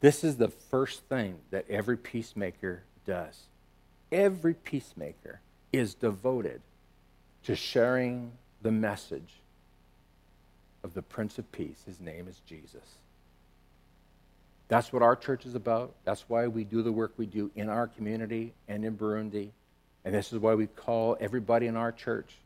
This 0.00 0.24
is 0.24 0.36
the 0.36 0.48
first 0.48 1.02
thing 1.04 1.38
that 1.50 1.70
every 1.70 1.96
peacemaker 1.96 2.82
does. 3.06 3.38
Every 4.10 4.54
peacemaker 4.54 5.40
is 5.72 5.94
devoted 5.94 6.60
to 7.44 7.56
sharing 7.56 8.32
the 8.62 8.70
message 8.70 9.40
of 10.84 10.94
the 10.94 11.02
Prince 11.02 11.38
of 11.38 11.50
Peace. 11.52 11.82
His 11.86 12.00
name 12.00 12.28
is 12.28 12.40
Jesus. 12.46 12.96
That's 14.68 14.92
what 14.92 15.02
our 15.02 15.16
church 15.16 15.44
is 15.44 15.54
about. 15.54 15.92
That's 16.04 16.24
why 16.28 16.46
we 16.46 16.64
do 16.64 16.82
the 16.82 16.92
work 16.92 17.12
we 17.16 17.26
do 17.26 17.50
in 17.54 17.68
our 17.68 17.86
community 17.86 18.54
and 18.68 18.84
in 18.84 18.96
Burundi. 18.96 19.50
And 20.04 20.14
this 20.14 20.32
is 20.32 20.38
why 20.38 20.54
we 20.54 20.66
call 20.66 21.16
everybody 21.20 21.66
in 21.66 21.76
our 21.76 21.92
church 21.92 22.36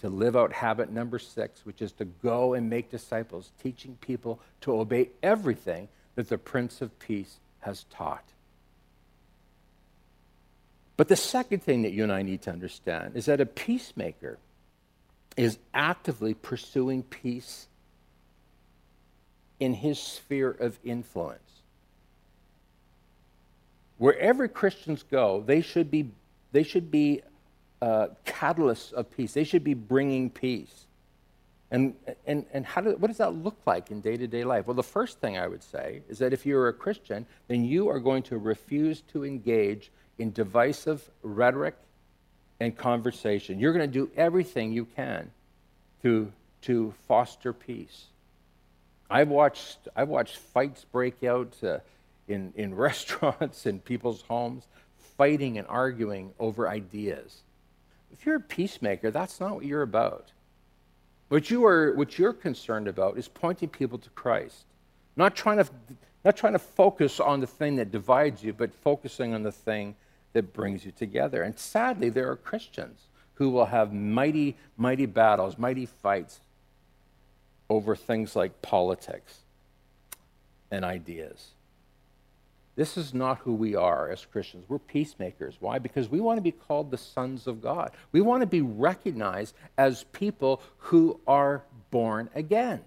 to 0.00 0.08
live 0.08 0.36
out 0.36 0.52
habit 0.52 0.90
number 0.90 1.18
six, 1.18 1.64
which 1.66 1.82
is 1.82 1.92
to 1.92 2.04
go 2.04 2.54
and 2.54 2.70
make 2.70 2.90
disciples, 2.90 3.50
teaching 3.62 3.96
people 4.00 4.40
to 4.62 4.72
obey 4.72 5.10
everything 5.22 5.88
that 6.14 6.28
the 6.28 6.38
Prince 6.38 6.80
of 6.80 6.98
Peace 6.98 7.36
has 7.60 7.84
taught. 7.90 8.24
But 11.00 11.08
the 11.08 11.16
second 11.16 11.62
thing 11.62 11.80
that 11.84 11.92
you 11.92 12.02
and 12.02 12.12
I 12.12 12.20
need 12.20 12.42
to 12.42 12.50
understand 12.50 13.16
is 13.16 13.24
that 13.24 13.40
a 13.40 13.46
peacemaker 13.46 14.36
is 15.34 15.56
actively 15.72 16.34
pursuing 16.34 17.04
peace 17.04 17.68
in 19.58 19.72
his 19.72 19.98
sphere 19.98 20.50
of 20.50 20.78
influence. 20.84 21.62
Wherever 23.96 24.46
Christians 24.46 25.02
go, 25.10 25.42
they 25.46 25.62
should 25.62 25.90
be, 25.90 26.10
they 26.52 26.64
should 26.64 26.90
be 26.90 27.22
uh, 27.80 28.08
catalysts 28.26 28.92
of 28.92 29.10
peace. 29.10 29.32
They 29.32 29.44
should 29.44 29.64
be 29.64 29.72
bringing 29.72 30.28
peace. 30.28 30.84
And, 31.70 31.94
and, 32.26 32.44
and 32.52 32.66
how 32.66 32.82
do, 32.82 32.90
what 32.96 33.08
does 33.08 33.16
that 33.16 33.32
look 33.32 33.56
like 33.64 33.90
in 33.90 34.02
day 34.02 34.18
to 34.18 34.26
day 34.26 34.44
life? 34.44 34.66
Well, 34.66 34.74
the 34.74 34.82
first 34.82 35.18
thing 35.18 35.38
I 35.38 35.46
would 35.46 35.62
say 35.62 36.02
is 36.10 36.18
that 36.18 36.34
if 36.34 36.44
you're 36.44 36.68
a 36.68 36.74
Christian, 36.74 37.24
then 37.48 37.64
you 37.64 37.88
are 37.88 38.00
going 38.00 38.22
to 38.24 38.36
refuse 38.36 39.00
to 39.12 39.24
engage 39.24 39.90
in 40.20 40.32
divisive 40.32 41.08
rhetoric 41.22 41.74
and 42.60 42.76
conversation. 42.76 43.58
You're 43.58 43.72
going 43.72 43.90
to 43.90 43.92
do 43.92 44.10
everything 44.16 44.70
you 44.70 44.84
can 44.84 45.30
to, 46.02 46.30
to 46.62 46.92
foster 47.08 47.54
peace. 47.54 48.04
I've 49.08 49.28
watched, 49.28 49.88
I've 49.96 50.08
watched 50.08 50.36
fights 50.36 50.84
break 50.84 51.24
out 51.24 51.56
uh, 51.64 51.78
in, 52.28 52.52
in 52.54 52.74
restaurants, 52.88 53.64
in 53.64 53.80
people's 53.80 54.22
homes, 54.22 54.64
fighting 55.16 55.56
and 55.56 55.66
arguing 55.68 56.32
over 56.38 56.68
ideas. 56.68 57.40
If 58.12 58.26
you're 58.26 58.36
a 58.36 58.40
peacemaker, 58.40 59.10
that's 59.10 59.40
not 59.40 59.54
what 59.54 59.64
you're 59.64 59.82
about. 59.82 60.32
What, 61.28 61.50
you 61.50 61.64
are, 61.64 61.94
what 61.94 62.18
you're 62.18 62.32
concerned 62.34 62.88
about 62.88 63.16
is 63.16 63.26
pointing 63.26 63.70
people 63.70 63.98
to 63.98 64.10
Christ, 64.10 64.64
not 65.16 65.34
trying, 65.34 65.58
to, 65.58 65.68
not 66.24 66.36
trying 66.36 66.52
to 66.52 66.58
focus 66.58 67.20
on 67.20 67.40
the 67.40 67.46
thing 67.46 67.76
that 67.76 67.90
divides 67.90 68.42
you, 68.42 68.52
but 68.52 68.74
focusing 68.74 69.32
on 69.32 69.42
the 69.42 69.52
thing 69.52 69.94
that 70.32 70.52
brings 70.52 70.84
you 70.84 70.92
together. 70.92 71.42
And 71.42 71.58
sadly, 71.58 72.08
there 72.08 72.30
are 72.30 72.36
Christians 72.36 73.00
who 73.34 73.50
will 73.50 73.66
have 73.66 73.92
mighty, 73.92 74.56
mighty 74.76 75.06
battles, 75.06 75.58
mighty 75.58 75.86
fights 75.86 76.40
over 77.68 77.96
things 77.96 78.36
like 78.36 78.62
politics 78.62 79.40
and 80.70 80.84
ideas. 80.84 81.50
This 82.76 82.96
is 82.96 83.12
not 83.12 83.38
who 83.38 83.54
we 83.54 83.74
are 83.74 84.10
as 84.10 84.24
Christians. 84.24 84.64
We're 84.68 84.78
peacemakers. 84.78 85.56
Why? 85.60 85.78
Because 85.78 86.08
we 86.08 86.20
want 86.20 86.38
to 86.38 86.42
be 86.42 86.52
called 86.52 86.90
the 86.90 86.98
sons 86.98 87.46
of 87.46 87.60
God. 87.60 87.90
We 88.12 88.20
want 88.20 88.42
to 88.42 88.46
be 88.46 88.62
recognized 88.62 89.54
as 89.76 90.04
people 90.12 90.62
who 90.78 91.20
are 91.26 91.62
born 91.90 92.30
again, 92.34 92.80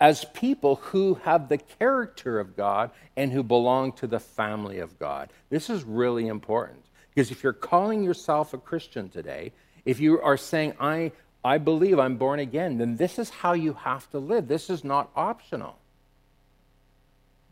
as 0.00 0.24
people 0.26 0.76
who 0.76 1.14
have 1.24 1.48
the 1.48 1.58
character 1.58 2.38
of 2.38 2.56
God 2.56 2.90
and 3.16 3.32
who 3.32 3.42
belong 3.42 3.92
to 3.92 4.06
the 4.06 4.20
family 4.20 4.78
of 4.78 4.98
God. 4.98 5.30
This 5.48 5.70
is 5.70 5.84
really 5.84 6.28
important 6.28 6.84
because 7.14 7.30
if 7.30 7.42
you're 7.42 7.52
calling 7.52 8.02
yourself 8.02 8.52
a 8.52 8.58
Christian 8.58 9.08
today, 9.08 9.52
if 9.84 10.00
you 10.00 10.20
are 10.20 10.36
saying, 10.36 10.74
I, 10.78 11.12
I 11.44 11.58
believe 11.58 11.98
I'm 11.98 12.16
born 12.16 12.40
again, 12.40 12.78
then 12.78 12.96
this 12.96 13.18
is 13.18 13.30
how 13.30 13.54
you 13.54 13.72
have 13.72 14.10
to 14.10 14.18
live. 14.18 14.48
This 14.48 14.68
is 14.68 14.84
not 14.84 15.10
optional. 15.16 15.78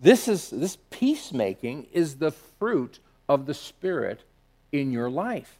This 0.01 0.29
is 0.29 0.51
this 0.51 0.77
peacemaking 0.91 1.87
is 1.93 2.17
the 2.17 2.33
fruit 2.33 2.99
of 3.29 3.47
the 3.47 3.55
Spirit 3.55 4.21
in 4.71 4.93
your 4.93 5.09
life. 5.09 5.57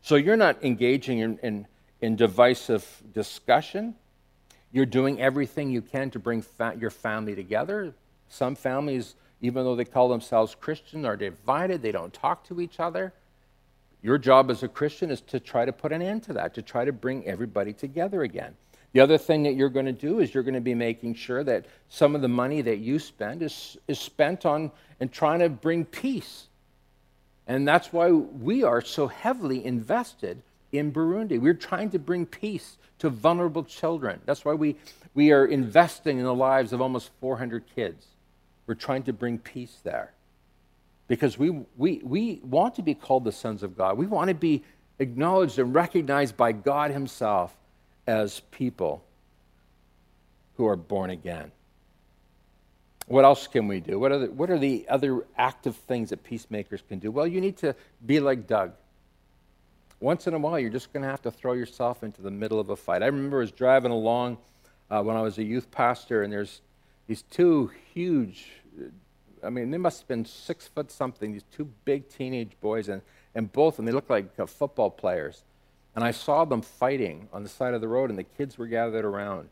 So 0.00 0.14
you're 0.14 0.36
not 0.36 0.64
engaging 0.64 1.18
in, 1.18 1.38
in, 1.42 1.66
in 2.00 2.16
divisive 2.16 3.02
discussion. 3.12 3.96
You're 4.76 4.84
doing 4.84 5.22
everything 5.22 5.70
you 5.70 5.80
can 5.80 6.10
to 6.10 6.18
bring 6.18 6.42
fa- 6.42 6.76
your 6.78 6.90
family 6.90 7.34
together. 7.34 7.94
Some 8.28 8.54
families, 8.54 9.14
even 9.40 9.64
though 9.64 9.74
they 9.74 9.86
call 9.86 10.10
themselves 10.10 10.54
Christian, 10.54 11.06
are 11.06 11.16
divided. 11.16 11.80
They 11.80 11.92
don't 11.92 12.12
talk 12.12 12.44
to 12.48 12.60
each 12.60 12.78
other. 12.78 13.14
Your 14.02 14.18
job 14.18 14.50
as 14.50 14.62
a 14.62 14.68
Christian 14.68 15.10
is 15.10 15.22
to 15.22 15.40
try 15.40 15.64
to 15.64 15.72
put 15.72 15.92
an 15.92 16.02
end 16.02 16.24
to 16.24 16.34
that, 16.34 16.52
to 16.56 16.60
try 16.60 16.84
to 16.84 16.92
bring 16.92 17.26
everybody 17.26 17.72
together 17.72 18.22
again. 18.22 18.54
The 18.92 19.00
other 19.00 19.16
thing 19.16 19.44
that 19.44 19.54
you're 19.54 19.70
going 19.70 19.86
to 19.86 19.92
do 19.92 20.20
is 20.20 20.34
you're 20.34 20.42
going 20.42 20.52
to 20.52 20.60
be 20.60 20.74
making 20.74 21.14
sure 21.14 21.42
that 21.42 21.64
some 21.88 22.14
of 22.14 22.20
the 22.20 22.28
money 22.28 22.60
that 22.60 22.76
you 22.76 22.98
spend 22.98 23.40
is, 23.40 23.78
is 23.88 23.98
spent 23.98 24.44
on 24.44 24.70
and 25.00 25.10
trying 25.10 25.38
to 25.38 25.48
bring 25.48 25.86
peace. 25.86 26.48
And 27.46 27.66
that's 27.66 27.94
why 27.94 28.10
we 28.10 28.62
are 28.62 28.82
so 28.82 29.06
heavily 29.06 29.64
invested 29.64 30.42
in 30.72 30.92
Burundi. 30.92 31.40
We're 31.40 31.54
trying 31.54 31.90
to 31.90 31.98
bring 31.98 32.26
peace 32.26 32.78
to 32.98 33.10
vulnerable 33.10 33.64
children. 33.64 34.20
That's 34.24 34.44
why 34.44 34.54
we, 34.54 34.76
we 35.14 35.32
are 35.32 35.44
investing 35.44 36.18
in 36.18 36.24
the 36.24 36.34
lives 36.34 36.72
of 36.72 36.80
almost 36.80 37.10
400 37.20 37.64
kids. 37.74 38.06
We're 38.66 38.74
trying 38.74 39.04
to 39.04 39.12
bring 39.12 39.38
peace 39.38 39.78
there 39.84 40.12
because 41.08 41.38
we, 41.38 41.50
we, 41.76 42.00
we 42.02 42.40
want 42.42 42.74
to 42.76 42.82
be 42.82 42.94
called 42.94 43.24
the 43.24 43.32
sons 43.32 43.62
of 43.62 43.76
God. 43.76 43.96
We 43.96 44.06
want 44.06 44.28
to 44.28 44.34
be 44.34 44.64
acknowledged 44.98 45.58
and 45.58 45.74
recognized 45.74 46.36
by 46.36 46.52
God 46.52 46.90
Himself 46.90 47.54
as 48.06 48.40
people 48.50 49.04
who 50.56 50.66
are 50.66 50.76
born 50.76 51.10
again. 51.10 51.52
What 53.06 53.24
else 53.24 53.46
can 53.46 53.68
we 53.68 53.80
do? 53.80 54.00
What 54.00 54.10
are, 54.10 54.18
the, 54.18 54.26
what 54.32 54.50
are 54.50 54.58
the 54.58 54.86
other 54.88 55.24
active 55.36 55.76
things 55.76 56.10
that 56.10 56.24
peacemakers 56.24 56.82
can 56.88 56.98
do? 56.98 57.10
Well, 57.10 57.26
you 57.26 57.40
need 57.40 57.56
to 57.58 57.76
be 58.04 58.18
like 58.18 58.48
Doug. 58.48 58.72
Once 60.00 60.26
in 60.26 60.34
a 60.34 60.38
while, 60.38 60.58
you're 60.58 60.70
just 60.70 60.92
going 60.92 61.02
to 61.02 61.08
have 61.08 61.22
to 61.22 61.30
throw 61.30 61.54
yourself 61.54 62.02
into 62.02 62.20
the 62.22 62.30
middle 62.30 62.60
of 62.60 62.68
a 62.68 62.76
fight. 62.76 63.02
I 63.02 63.06
remember 63.06 63.38
I 63.38 63.40
was 63.40 63.52
driving 63.52 63.92
along 63.92 64.38
uh, 64.90 65.02
when 65.02 65.16
I 65.16 65.22
was 65.22 65.38
a 65.38 65.44
youth 65.44 65.70
pastor, 65.70 66.22
and 66.22 66.32
there's 66.32 66.60
these 67.06 67.22
two 67.22 67.70
huge 67.94 68.50
I 69.46 69.50
mean, 69.50 69.70
they 69.70 69.78
must 69.78 70.00
have 70.00 70.08
been 70.08 70.24
six 70.24 70.66
foot 70.66 70.90
something, 70.90 71.32
these 71.32 71.44
two 71.52 71.70
big 71.84 72.08
teenage 72.08 72.52
boys, 72.60 72.88
and, 72.88 73.02
and 73.34 73.52
both 73.52 73.74
of 73.74 73.76
them, 73.76 73.86
they 73.86 73.92
looked 73.92 74.10
like 74.10 74.38
uh, 74.38 74.46
football 74.46 74.90
players. 74.90 75.44
And 75.94 76.04
I 76.04 76.10
saw 76.10 76.44
them 76.44 76.62
fighting 76.62 77.28
on 77.32 77.42
the 77.42 77.48
side 77.48 77.72
of 77.72 77.80
the 77.80 77.88
road, 77.88 78.10
and 78.10 78.18
the 78.18 78.24
kids 78.24 78.58
were 78.58 78.66
gathered 78.66 79.04
around. 79.04 79.48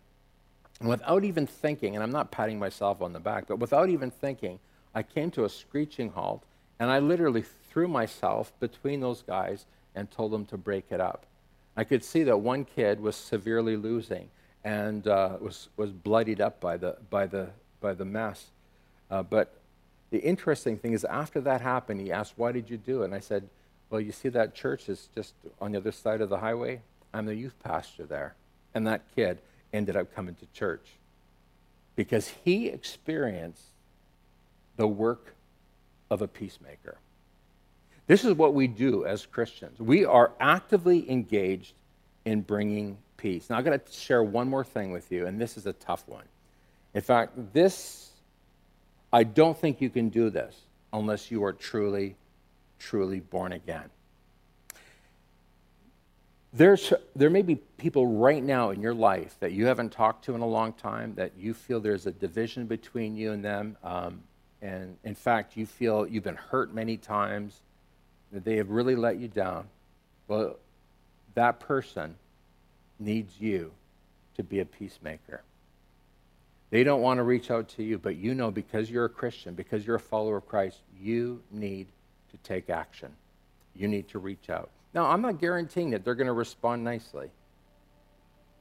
And 0.80 0.88
without 0.88 1.24
even 1.24 1.46
thinking, 1.46 1.94
and 1.94 2.02
I'm 2.02 2.10
not 2.10 2.30
patting 2.30 2.58
myself 2.58 3.00
on 3.00 3.12
the 3.12 3.20
back, 3.20 3.46
but 3.46 3.58
without 3.58 3.88
even 3.88 4.10
thinking, 4.10 4.58
I 4.94 5.02
came 5.02 5.30
to 5.32 5.44
a 5.44 5.48
screeching 5.48 6.10
halt, 6.10 6.44
and 6.78 6.90
I 6.90 6.98
literally 6.98 7.44
threw 7.70 7.88
myself 7.88 8.52
between 8.60 9.00
those 9.00 9.22
guys 9.22 9.66
and 9.94 10.10
told 10.10 10.32
them 10.32 10.44
to 10.46 10.56
break 10.56 10.86
it 10.90 11.00
up. 11.00 11.26
I 11.76 11.84
could 11.84 12.04
see 12.04 12.22
that 12.24 12.38
one 12.38 12.64
kid 12.64 13.00
was 13.00 13.16
severely 13.16 13.76
losing 13.76 14.28
and 14.62 15.06
uh, 15.06 15.36
was, 15.40 15.68
was 15.76 15.90
bloodied 15.90 16.40
up 16.40 16.60
by 16.60 16.76
the, 16.76 16.96
by 17.10 17.26
the, 17.26 17.50
by 17.80 17.94
the 17.94 18.04
mess. 18.04 18.46
Uh, 19.10 19.22
but 19.22 19.54
the 20.10 20.18
interesting 20.18 20.78
thing 20.78 20.92
is, 20.92 21.04
after 21.04 21.40
that 21.40 21.60
happened, 21.60 22.00
he 22.00 22.12
asked, 22.12 22.34
Why 22.36 22.52
did 22.52 22.70
you 22.70 22.76
do 22.76 23.02
it? 23.02 23.06
And 23.06 23.14
I 23.14 23.20
said, 23.20 23.48
Well, 23.90 24.00
you 24.00 24.12
see, 24.12 24.28
that 24.30 24.54
church 24.54 24.88
is 24.88 25.08
just 25.14 25.34
on 25.60 25.72
the 25.72 25.78
other 25.78 25.92
side 25.92 26.20
of 26.20 26.28
the 26.28 26.38
highway. 26.38 26.82
I'm 27.12 27.26
the 27.26 27.34
youth 27.34 27.54
pastor 27.62 28.06
there. 28.06 28.34
And 28.74 28.86
that 28.86 29.02
kid 29.14 29.38
ended 29.72 29.96
up 29.96 30.14
coming 30.14 30.34
to 30.36 30.46
church 30.52 30.86
because 31.96 32.32
he 32.44 32.68
experienced 32.68 33.66
the 34.76 34.86
work 34.86 35.34
of 36.10 36.22
a 36.22 36.28
peacemaker. 36.28 36.98
This 38.06 38.24
is 38.24 38.34
what 38.34 38.54
we 38.54 38.66
do 38.66 39.06
as 39.06 39.24
Christians. 39.26 39.78
We 39.78 40.04
are 40.04 40.32
actively 40.40 41.10
engaged 41.10 41.74
in 42.24 42.42
bringing 42.42 42.98
peace. 43.16 43.48
Now, 43.48 43.56
I'm 43.56 43.64
going 43.64 43.78
to 43.78 43.92
share 43.92 44.22
one 44.22 44.48
more 44.48 44.64
thing 44.64 44.92
with 44.92 45.10
you, 45.10 45.26
and 45.26 45.40
this 45.40 45.56
is 45.56 45.66
a 45.66 45.72
tough 45.72 46.06
one. 46.06 46.24
In 46.94 47.00
fact, 47.00 47.32
this 47.52 48.04
I 49.14 49.22
don't 49.22 49.56
think 49.56 49.80
you 49.80 49.90
can 49.90 50.08
do 50.08 50.28
this 50.28 50.56
unless 50.92 51.30
you 51.30 51.44
are 51.44 51.52
truly, 51.52 52.16
truly 52.80 53.20
born 53.20 53.52
again. 53.52 53.88
There's, 56.52 56.92
there 57.14 57.30
may 57.30 57.42
be 57.42 57.54
people 57.54 58.08
right 58.08 58.42
now 58.42 58.70
in 58.70 58.82
your 58.82 58.92
life 58.92 59.36
that 59.38 59.52
you 59.52 59.66
haven't 59.66 59.92
talked 59.92 60.24
to 60.24 60.34
in 60.34 60.40
a 60.40 60.46
long 60.46 60.72
time, 60.72 61.14
that 61.14 61.30
you 61.38 61.54
feel 61.54 61.78
there's 61.78 62.06
a 62.06 62.10
division 62.10 62.66
between 62.66 63.16
you 63.16 63.30
and 63.30 63.44
them. 63.44 63.76
Um, 63.84 64.20
and 64.60 64.96
in 65.04 65.14
fact, 65.14 65.56
you 65.56 65.64
feel 65.64 66.08
you've 66.08 66.24
been 66.24 66.34
hurt 66.34 66.74
many 66.74 66.96
times, 66.96 67.60
that 68.34 68.44
they 68.44 68.56
have 68.56 68.68
really 68.68 68.96
let 68.96 69.18
you 69.18 69.28
down. 69.28 69.66
Well, 70.28 70.56
that 71.34 71.60
person 71.60 72.16
needs 72.98 73.40
you 73.40 73.70
to 74.36 74.42
be 74.42 74.60
a 74.60 74.64
peacemaker. 74.64 75.42
They 76.70 76.82
don't 76.82 77.00
want 77.00 77.18
to 77.18 77.22
reach 77.22 77.52
out 77.52 77.68
to 77.70 77.84
you, 77.84 77.98
but 77.98 78.16
you 78.16 78.34
know 78.34 78.50
because 78.50 78.90
you're 78.90 79.04
a 79.04 79.10
Christian, 79.10 79.54
because 79.54 79.86
you're 79.86 79.96
a 79.96 80.00
follower 80.00 80.38
of 80.38 80.48
Christ, 80.48 80.80
you 81.00 81.40
need 81.52 81.86
to 82.32 82.36
take 82.38 82.68
action. 82.68 83.12
You 83.76 83.86
need 83.86 84.08
to 84.08 84.18
reach 84.18 84.50
out. 84.50 84.70
Now, 84.92 85.06
I'm 85.06 85.22
not 85.22 85.40
guaranteeing 85.40 85.90
that 85.90 86.04
they're 86.04 86.16
going 86.16 86.26
to 86.26 86.32
respond 86.32 86.82
nicely. 86.82 87.30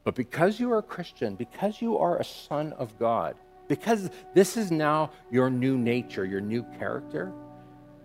But 0.03 0.13
because 0.13 0.59
you 0.59 0.71
are 0.71 0.80
a 0.80 0.84
Christian, 0.84 1.36
because 1.36 1.82
you 1.82 1.97
are 1.97 2.19
a 2.19 2.24
son 2.24 2.74
of 2.74 2.99
God, 2.99 3.36
because 3.67 4.11
this 4.36 4.57
is 4.57 4.69
now 4.69 5.11
your 5.32 5.49
new 5.49 5.78
nature, 5.78 6.26
your 6.26 6.41
new 6.41 6.63
character, 6.78 7.32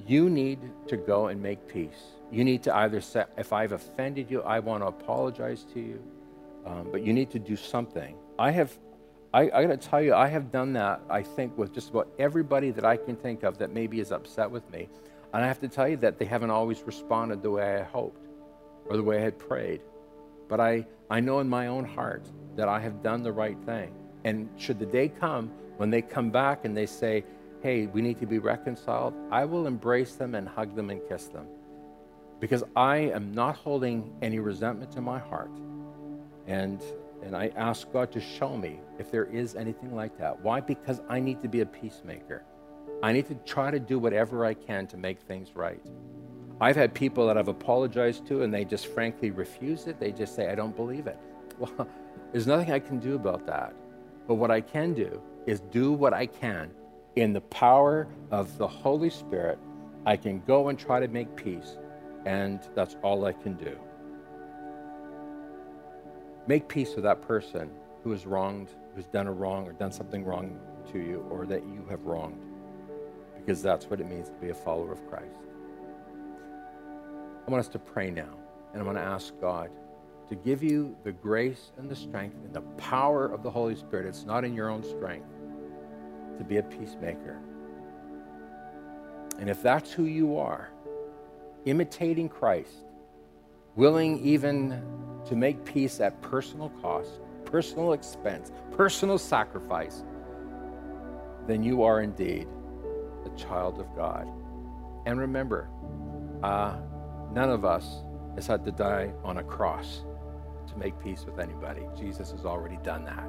you 0.08 0.30
need 0.30 0.58
to 0.88 0.96
go 0.96 1.26
and 1.26 1.42
make 1.42 1.68
peace. 1.68 2.02
You 2.30 2.44
need 2.44 2.62
to 2.64 2.76
either 2.76 3.00
say, 3.00 3.24
if 3.36 3.52
I've 3.52 3.72
offended 3.72 4.30
you, 4.30 4.42
I 4.42 4.58
want 4.60 4.82
to 4.82 4.88
apologize 4.88 5.64
to 5.74 5.80
you. 5.80 6.02
Um, 6.66 6.88
but 6.90 7.02
you 7.02 7.12
need 7.12 7.30
to 7.30 7.38
do 7.38 7.56
something. 7.56 8.14
I 8.38 8.50
have 8.50 8.76
I, 9.32 9.42
I 9.42 9.66
got 9.66 9.80
to 9.80 9.88
tell 9.88 10.00
you, 10.00 10.14
I 10.14 10.26
have 10.28 10.50
done 10.50 10.72
that, 10.72 11.02
I 11.10 11.22
think, 11.22 11.58
with 11.58 11.74
just 11.74 11.90
about 11.90 12.08
everybody 12.18 12.70
that 12.70 12.84
I 12.84 12.96
can 12.96 13.14
think 13.14 13.42
of 13.42 13.58
that 13.58 13.70
maybe 13.70 14.00
is 14.00 14.10
upset 14.10 14.50
with 14.50 14.68
me. 14.70 14.88
And 15.34 15.44
I 15.44 15.46
have 15.46 15.60
to 15.60 15.68
tell 15.68 15.86
you 15.86 15.98
that 15.98 16.18
they 16.18 16.24
haven't 16.24 16.50
always 16.50 16.80
responded 16.82 17.42
the 17.42 17.50
way 17.50 17.76
I 17.76 17.82
hoped 17.82 18.26
or 18.86 18.96
the 18.96 19.02
way 19.02 19.18
I 19.18 19.20
had 19.20 19.38
prayed. 19.38 19.82
But 20.48 20.60
I, 20.60 20.86
I 21.10 21.20
know 21.20 21.40
in 21.40 21.48
my 21.48 21.66
own 21.66 21.84
heart 21.84 22.26
that 22.56 22.68
I 22.68 22.80
have 22.80 23.02
done 23.02 23.22
the 23.22 23.32
right 23.32 23.58
thing. 23.66 23.92
And 24.24 24.48
should 24.56 24.78
the 24.78 24.86
day 24.86 25.08
come 25.08 25.48
when 25.76 25.90
they 25.90 26.00
come 26.00 26.30
back 26.30 26.64
and 26.64 26.74
they 26.74 26.86
say, 26.86 27.24
hey, 27.62 27.86
we 27.86 28.02
need 28.02 28.18
to 28.20 28.26
be 28.26 28.38
reconciled, 28.38 29.14
I 29.30 29.44
will 29.44 29.66
embrace 29.66 30.14
them 30.14 30.34
and 30.34 30.48
hug 30.48 30.74
them 30.76 30.90
and 30.90 31.00
kiss 31.08 31.26
them. 31.26 31.46
Because 32.40 32.62
I 32.76 32.96
am 32.96 33.32
not 33.32 33.56
holding 33.56 34.12
any 34.22 34.38
resentment 34.38 34.96
in 34.96 35.02
my 35.02 35.18
heart. 35.18 35.50
And, 36.46 36.82
and 37.22 37.36
I 37.36 37.50
ask 37.56 37.90
God 37.92 38.12
to 38.12 38.20
show 38.20 38.56
me 38.56 38.80
if 38.98 39.10
there 39.10 39.24
is 39.24 39.56
anything 39.56 39.94
like 39.94 40.16
that. 40.18 40.40
Why? 40.40 40.60
Because 40.60 41.00
I 41.08 41.18
need 41.18 41.42
to 41.42 41.48
be 41.48 41.60
a 41.60 41.66
peacemaker. 41.66 42.44
I 43.02 43.12
need 43.12 43.26
to 43.26 43.34
try 43.34 43.70
to 43.70 43.80
do 43.80 43.98
whatever 43.98 44.44
I 44.44 44.54
can 44.54 44.86
to 44.88 44.96
make 44.96 45.20
things 45.20 45.54
right. 45.54 45.84
I've 46.60 46.76
had 46.76 46.94
people 46.94 47.26
that 47.26 47.36
I've 47.36 47.48
apologized 47.48 48.26
to 48.28 48.42
and 48.42 48.52
they 48.52 48.64
just 48.64 48.86
frankly 48.88 49.30
refuse 49.30 49.86
it. 49.86 50.00
They 50.00 50.12
just 50.12 50.34
say, 50.34 50.48
I 50.48 50.54
don't 50.54 50.74
believe 50.76 51.06
it. 51.06 51.18
Well, 51.58 51.88
there's 52.30 52.46
nothing 52.46 52.70
I 52.70 52.78
can 52.78 53.00
do 53.00 53.16
about 53.16 53.44
that. 53.46 53.74
But 54.28 54.34
what 54.34 54.52
I 54.52 54.60
can 54.60 54.94
do 54.94 55.20
is 55.46 55.58
do 55.58 55.90
what 55.92 56.12
I 56.14 56.26
can 56.26 56.70
in 57.20 57.32
the 57.32 57.40
power 57.40 58.06
of 58.30 58.56
the 58.58 58.68
Holy 58.68 59.10
Spirit. 59.10 59.58
I 60.06 60.16
can 60.16 60.40
go 60.46 60.68
and 60.68 60.78
try 60.78 61.00
to 61.00 61.08
make 61.08 61.34
peace, 61.34 61.76
and 62.24 62.60
that's 62.74 62.96
all 63.02 63.24
I 63.24 63.32
can 63.32 63.54
do. 63.54 63.76
Make 66.46 66.68
peace 66.68 66.94
with 66.94 67.04
that 67.04 67.20
person 67.20 67.70
who 68.04 68.12
has 68.12 68.24
wronged, 68.24 68.68
who's 68.94 69.06
done 69.06 69.26
a 69.26 69.32
wrong 69.32 69.66
or 69.66 69.72
done 69.72 69.90
something 69.90 70.24
wrong 70.24 70.58
to 70.92 70.98
you, 70.98 71.26
or 71.28 71.44
that 71.46 71.64
you 71.64 71.84
have 71.90 72.06
wronged, 72.06 72.40
because 73.36 73.60
that's 73.60 73.86
what 73.86 74.00
it 74.00 74.06
means 74.06 74.28
to 74.28 74.36
be 74.36 74.50
a 74.50 74.54
follower 74.54 74.92
of 74.92 75.06
Christ. 75.08 75.40
I 77.46 77.50
want 77.50 77.60
us 77.60 77.68
to 77.70 77.78
pray 77.78 78.10
now, 78.10 78.30
and 78.72 78.80
I 78.80 78.84
want 78.84 78.96
to 78.96 79.02
ask 79.02 79.34
God 79.40 79.70
to 80.28 80.36
give 80.36 80.62
you 80.62 80.96
the 81.02 81.12
grace 81.12 81.72
and 81.78 81.90
the 81.90 81.96
strength 81.96 82.36
and 82.44 82.54
the 82.54 82.60
power 82.76 83.26
of 83.26 83.42
the 83.42 83.50
Holy 83.50 83.74
Spirit. 83.74 84.06
It's 84.06 84.24
not 84.24 84.44
in 84.44 84.54
your 84.54 84.70
own 84.70 84.84
strength 84.84 85.26
to 86.38 86.44
be 86.44 86.58
a 86.58 86.62
peacemaker. 86.62 87.38
And 89.38 89.48
if 89.48 89.62
that's 89.62 89.92
who 89.92 90.04
you 90.04 90.38
are, 90.38 90.70
imitating 91.64 92.28
Christ, 92.28 92.72
willing 93.76 94.18
even 94.20 94.82
to 95.26 95.36
make 95.36 95.64
peace 95.64 96.00
at 96.00 96.20
personal 96.22 96.70
cost, 96.80 97.20
personal 97.44 97.92
expense, 97.92 98.50
personal 98.72 99.18
sacrifice, 99.18 100.02
then 101.46 101.62
you 101.62 101.82
are 101.82 102.00
indeed 102.00 102.48
a 103.24 103.36
child 103.36 103.80
of 103.80 103.94
God. 103.94 104.28
And 105.06 105.18
remember, 105.18 105.68
uh, 106.42 106.78
None 107.32 107.50
of 107.50 107.64
us 107.64 108.02
has 108.36 108.46
had 108.46 108.64
to 108.64 108.72
die 108.72 109.12
on 109.22 109.38
a 109.38 109.42
cross 109.42 110.02
to 110.68 110.76
make 110.76 110.98
peace 111.02 111.24
with 111.24 111.38
anybody. 111.38 111.82
Jesus 111.96 112.30
has 112.30 112.44
already 112.44 112.78
done 112.82 113.04
that. 113.04 113.28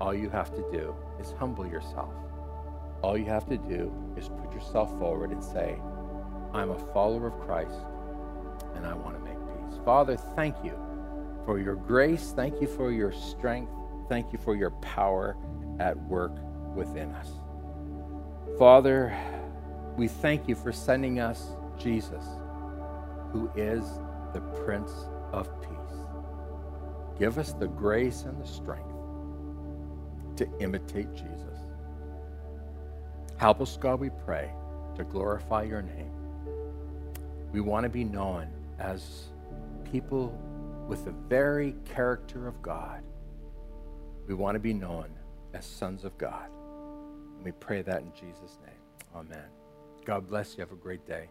All 0.00 0.14
you 0.14 0.28
have 0.30 0.50
to 0.54 0.64
do 0.72 0.94
is 1.20 1.32
humble 1.38 1.66
yourself. 1.66 2.12
All 3.02 3.16
you 3.16 3.26
have 3.26 3.48
to 3.48 3.56
do 3.56 3.92
is 4.16 4.28
put 4.28 4.52
yourself 4.52 4.90
forward 4.98 5.30
and 5.30 5.42
say, 5.42 5.76
I'm 6.52 6.70
a 6.70 6.78
follower 6.92 7.28
of 7.28 7.40
Christ 7.40 7.74
and 8.74 8.86
I 8.86 8.94
want 8.94 9.16
to 9.16 9.24
make 9.24 9.34
peace. 9.34 9.80
Father, 9.84 10.16
thank 10.16 10.56
you 10.64 10.78
for 11.44 11.58
your 11.58 11.74
grace. 11.74 12.32
Thank 12.34 12.60
you 12.60 12.66
for 12.66 12.92
your 12.92 13.12
strength. 13.12 13.72
Thank 14.08 14.32
you 14.32 14.38
for 14.38 14.54
your 14.54 14.70
power 14.70 15.36
at 15.80 15.96
work 16.06 16.32
within 16.74 17.10
us. 17.12 17.30
Father, 18.58 19.16
we 19.96 20.08
thank 20.08 20.48
you 20.48 20.54
for 20.54 20.72
sending 20.72 21.20
us 21.20 21.48
Jesus 21.78 22.24
who 23.32 23.50
is 23.56 23.84
the 24.32 24.40
Prince 24.64 24.92
of 25.32 25.48
Peace. 25.62 25.70
Give 27.18 27.38
us 27.38 27.52
the 27.52 27.68
grace 27.68 28.22
and 28.22 28.40
the 28.42 28.46
strength 28.46 28.91
to 30.44 30.58
imitate 30.60 31.12
Jesus. 31.14 31.58
Help 33.36 33.60
us, 33.60 33.76
God, 33.76 34.00
we 34.00 34.10
pray, 34.24 34.50
to 34.96 35.04
glorify 35.04 35.62
your 35.62 35.82
name. 35.82 36.10
We 37.52 37.60
want 37.60 37.84
to 37.84 37.90
be 37.90 38.04
known 38.04 38.48
as 38.78 39.26
people 39.90 40.38
with 40.88 41.04
the 41.04 41.12
very 41.28 41.74
character 41.84 42.48
of 42.48 42.60
God. 42.62 43.02
We 44.26 44.34
want 44.34 44.54
to 44.54 44.60
be 44.60 44.72
known 44.72 45.10
as 45.54 45.66
sons 45.66 46.04
of 46.04 46.16
God. 46.18 46.48
And 47.36 47.44
we 47.44 47.52
pray 47.52 47.82
that 47.82 48.02
in 48.02 48.12
Jesus' 48.12 48.58
name. 48.64 48.74
Amen. 49.14 49.44
God 50.04 50.28
bless 50.28 50.56
you. 50.56 50.60
Have 50.60 50.72
a 50.72 50.76
great 50.76 51.06
day. 51.06 51.28